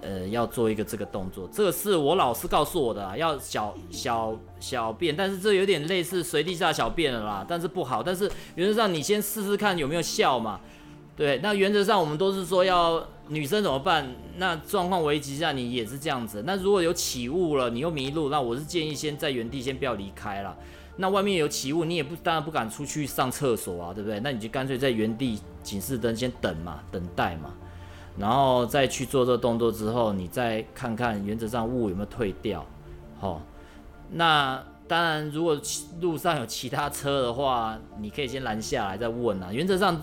[0.00, 1.48] 呃，要做一个这个动作。
[1.52, 8.02] 这个是我老师告诉我的，要小小小便，但是这有点类似随地大小便了啦，但是不好。
[8.02, 10.60] 但是原则上你先试试看有没有效嘛。
[11.14, 14.10] 对，那原则上我们都是说要女生怎么办？
[14.38, 16.42] 那状况危急下你也是这样子。
[16.46, 20.56] 那如果有起雾了，你又迷路，那我是建议先在原地先不要离开了。
[20.96, 24.20] 那外面有起雾，你也不当然不敢出去上厕所啊，对不对？
[24.20, 27.50] 那你就干脆在原地警示灯先等嘛，等待嘛，
[28.18, 32.64] 然后再去做这个动作之后，你再看看原则上雾有没有退掉。
[33.18, 33.40] 好，
[34.10, 35.58] 那当然如果
[36.00, 39.52] 路上有其他车的话，你可以先拦下来再问啊。
[39.52, 40.00] 原则上。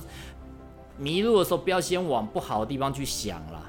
[1.02, 3.64] 迷路的时候，不要先往不好的地方去想啦。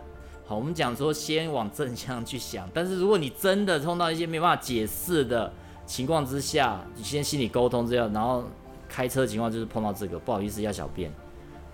[0.45, 2.69] 好，我们讲说先往正向去想。
[2.75, 5.53] 但是如果你真的碰到一些没办法解释的
[5.91, 8.45] 情况之下，你先心理沟通这样，然后
[8.89, 11.11] 开车情况就是碰到这个，不好意思要小便。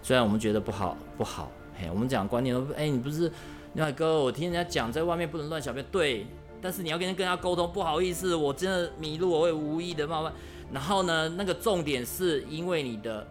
[0.03, 3.31] 虽然我们觉得不好不好，嘿，我们讲观念说，哎，你不是
[3.75, 6.27] 牛海哥，我听人家讲在外面不能乱小便，对。
[6.63, 10.33] 但是你要跟跟他沟通，不好意思，我真的迷路，我会无意的冒犯。
[10.73, 13.27] 然后呢，那个重点是因为你的。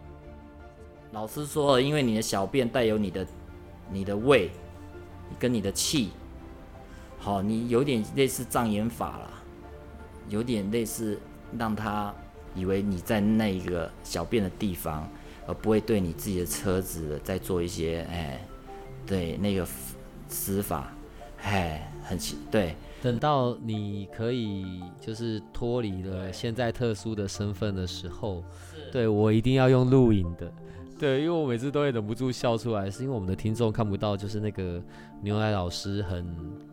[1.10, 3.26] 老师说了，因为你的小便带有你的、
[3.90, 4.50] 你的胃，
[5.36, 6.10] 跟你的气，
[7.18, 9.30] 好，你有点类似障眼法了，
[10.28, 11.18] 有点类似
[11.58, 12.14] 让他
[12.54, 15.08] 以为你在那个小便的地方，
[15.46, 18.40] 而不会对你自己的车子再做一些，哎，
[19.06, 19.66] 对那个
[20.28, 20.92] 施法，
[21.42, 22.74] 哎，很奇对。
[23.02, 28.42] 等到你可以就是脱离了现在特殊的身份的时候，
[28.90, 30.50] 对我一定要用录影的。
[30.98, 34.82] 对，因为我每次都会忍不住笑出来，是因为我们的听众看不到，就是那个
[35.22, 36.26] 牛奶老师很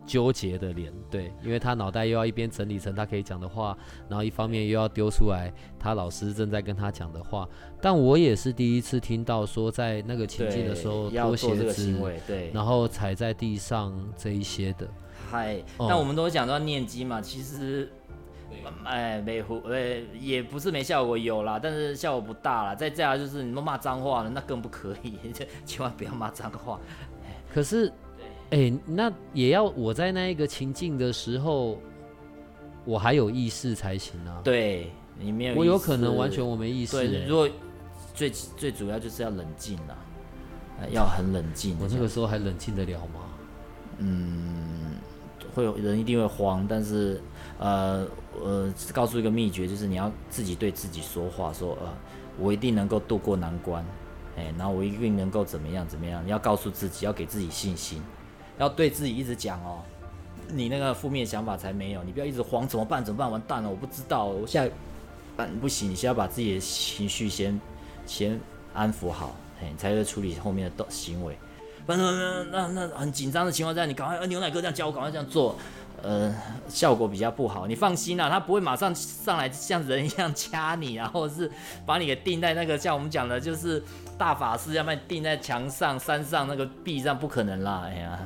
[0.06, 0.90] 纠结的脸。
[1.10, 3.76] 对，因为他脑袋又要一边整理成他可以讲的话，
[4.08, 7.46] 然后一方面又要丢出来他老师正在跟他讲的话。
[7.82, 11.94] 但我也是第一次听到说，在那个情境的时候脱鞋子，
[12.26, 14.88] 对，然后踩在地上这一些的。
[15.30, 17.92] 嗨，那我们都讲到念经嘛，其实。
[18.84, 22.74] 哎，没胡，呃，也不是没效果，有啦，但是效果不大啦。
[22.74, 25.18] 再这样就是你们骂脏话了，那更不可以，
[25.64, 26.78] 千万不要骂脏话。
[27.52, 27.90] 可是，
[28.50, 31.78] 哎，那也要我在那一个情境的时候，
[32.84, 34.40] 我还有意识才行啊。
[34.44, 36.96] 对，你没有，我有可能完全我没意识。
[36.96, 37.48] 对，如果
[38.14, 39.96] 最最主要就是要冷静啦，
[40.90, 41.76] 要很冷静。
[41.80, 43.20] 我那个时候还冷静得了吗？
[43.98, 44.96] 嗯，
[45.54, 47.20] 会有人一定会慌，但是。
[47.58, 48.06] 呃，
[48.42, 51.88] 呃，告诉一个秘诀，就是你要自己对自己说话，说，呃，
[52.38, 53.84] 我一定能够度过难关，
[54.36, 56.20] 哎，然后我一定能够怎么样怎么样。
[56.24, 58.02] 你要告诉自己，要给自己信心，
[58.58, 59.82] 要对自己一直讲哦，
[60.48, 62.02] 你那个负面想法才没有。
[62.02, 63.04] 你不要一直慌，怎么办？
[63.04, 63.30] 怎么办？
[63.30, 64.70] 完蛋了，我不知道，我现在
[65.36, 65.90] 办不行。
[65.90, 67.60] 你先要把自己的情绪先
[68.04, 68.38] 先
[68.74, 71.38] 安抚好，哎，才会处理后面的动行为。
[71.86, 75.54] 不然那那那很紧张的情况下，你赶快，牛奶哥这样教我，赶快这样做。
[76.04, 76.34] 呃，
[76.68, 77.66] 效果比较不好。
[77.66, 81.50] 你放心啦，他不会马上上来像人一样掐你啊，或者是
[81.86, 83.82] 把你给钉在那个像我们讲的，就是
[84.18, 87.84] 大法师要把你钉在墙上、山上那个壁上，不可能啦。
[87.86, 88.18] 哎呀，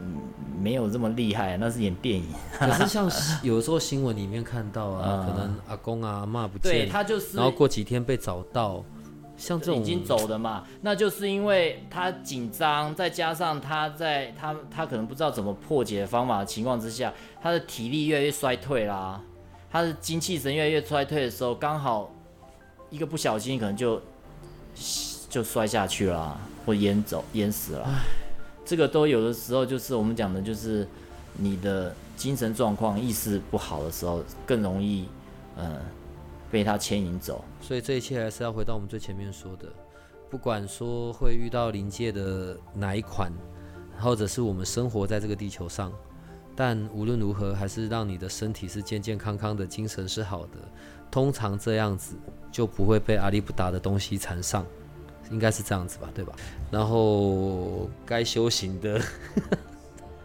[0.00, 0.16] 嗯，
[0.60, 2.26] 没有这么厉害，那是演电影。
[2.58, 3.10] 可是像
[3.42, 8.84] 有时候新闻里面看到啊，可能阿公啊、阿妈不见，对他就是，然后过几天被找到。
[9.36, 17.12] 像这种已经走的嘛，那就是因为他紧张，再加上他在他他可能不知道怎么破解方法的情况之下，
[17.42, 19.20] 他的体力越来越衰退啦，
[19.70, 22.10] 他的精气神越来越衰退的时候，刚好
[22.88, 24.00] 一个不小心可能就
[25.28, 27.88] 就摔下去啦，或淹走淹死了。
[28.64, 30.88] 这个都有的时候就是我们讲的，就是
[31.34, 35.06] 你的精神状况、意识不好的时候，更容易
[35.58, 35.78] 嗯。
[36.56, 39.68] 被他牵引走，所以这一切还是要回到我们最前面说的，
[40.30, 43.30] 不管说会遇到临界的哪一款，
[43.98, 45.92] 或者是我们生活在这个地球上，
[46.54, 50.52] 但无论如何，还是让你的身体是健健康康的，精神是好的，
[51.10, 52.16] 通常这样子
[52.50, 54.64] 就不会被阿里不达的东西缠上，
[55.30, 56.34] 应该是这样子吧，对吧？
[56.70, 58.98] 然后该修行的。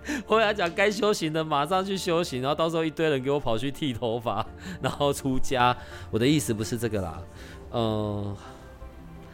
[0.28, 4.46] 我跟他讲，该修行的马上去修行，然后到时候一堆人给我跑去剃头发，
[4.82, 5.76] 然后出家。
[6.10, 7.22] 我的意思不是这个啦，
[7.72, 8.36] 嗯，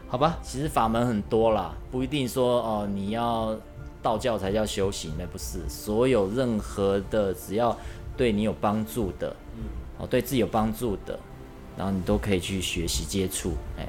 [0.08, 3.56] 好吧，其实法门很多啦，不一定说哦你要
[4.02, 5.60] 道教才叫修行，那不是。
[5.70, 7.76] 所有任何的只要
[8.16, 9.64] 对你有帮助的，嗯，
[10.00, 11.18] 哦对自己有帮助的，
[11.78, 13.54] 然后你都可以去学习接触。
[13.78, 13.88] 哎，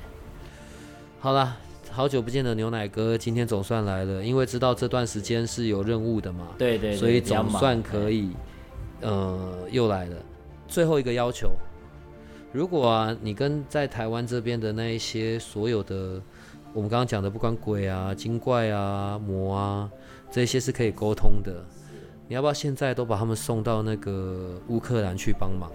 [1.20, 1.56] 好了。
[1.98, 4.22] 好久不见的牛奶哥，今天总算来了。
[4.22, 8.30] 因为知道这段时间是有任务的嘛，对对，所以总算可以，
[9.00, 10.16] 呃，又来了。
[10.68, 11.50] 最后一个要求，
[12.52, 16.22] 如果啊，你跟在台湾这边的那一些所有的，
[16.72, 19.90] 我们刚刚讲的，不管鬼啊、精怪啊、魔啊，
[20.30, 21.52] 这些是可以沟通的，
[22.28, 25.68] 你要不要现在都把他们送到那个乌克兰去帮忙？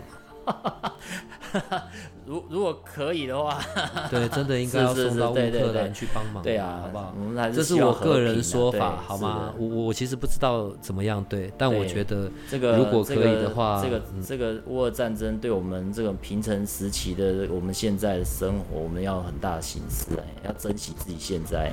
[2.25, 3.59] 如如果可以的话，
[4.09, 7.13] 对，真的应该要送到乌克兰去帮忙，对啊，好不好？
[7.19, 9.53] 我们来这是我个人说法，好吗？
[9.57, 21.71] 我我其实不知道怎么样，对，但我觉得这个如果可以的话，这个这个乌俄战争对我们这种平成时期的我们现在的生活，我们要很大的心思，哎，要珍惜自己现在。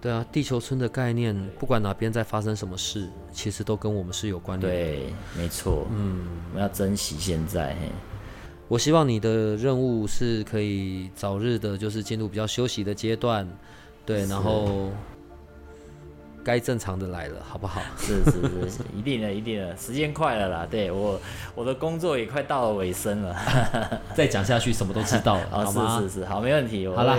[0.00, 4.72] 对啊，地球村的概念，不管哪边在发生什么事，其实都跟我们是有关联。
[4.72, 7.76] 对，没错，嗯，我们要珍惜现在。
[8.70, 13.44] 我希望你的任务是可以早日的，就是进入比较休息的阶段，
[14.06, 14.90] 对，然后
[16.44, 17.82] 该正常的来了，好不好？
[17.98, 18.30] 是是
[18.70, 21.20] 是，一定的， 一定的，时间快了啦，对我
[21.56, 23.36] 我的工作也快到了尾声了，
[24.14, 25.98] 再讲下去什么都知道了，好吗？
[26.00, 27.18] 是是是，好，没问题，好了。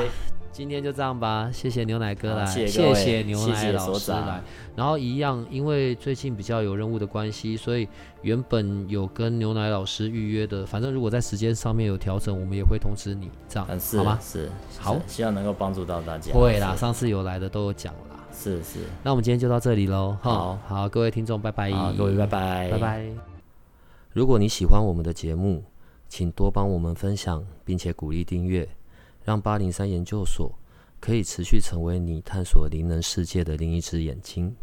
[0.52, 4.41] 今天就这样吧，谢谢牛奶哥来，谢谢牛奶老师来。
[4.76, 7.88] 然后一样，因为最近比较有任务的关系，所以
[8.22, 14.20] 原本有跟牛奶老师预约的，反正如果在时间上面有调整，我们也会通知你，这样好吗？
[14.22, 16.34] 是，好，希望能够帮助到大家。
[16.34, 18.18] 会啦，上次有来的都有讲啦。
[18.34, 20.18] 是是，那我们今天就到这里喽。
[20.22, 21.72] 好，好，各位听众，拜拜。
[21.97, 23.06] 各位拜拜，拜拜。
[24.12, 25.64] 如果你喜欢我们的节目，
[26.10, 28.68] 请多帮我们分享，并且鼓励订阅。
[29.32, 30.53] 让八零三研究所
[30.99, 34.53] 可以持续成为你探索灵能世界的另一只眼睛。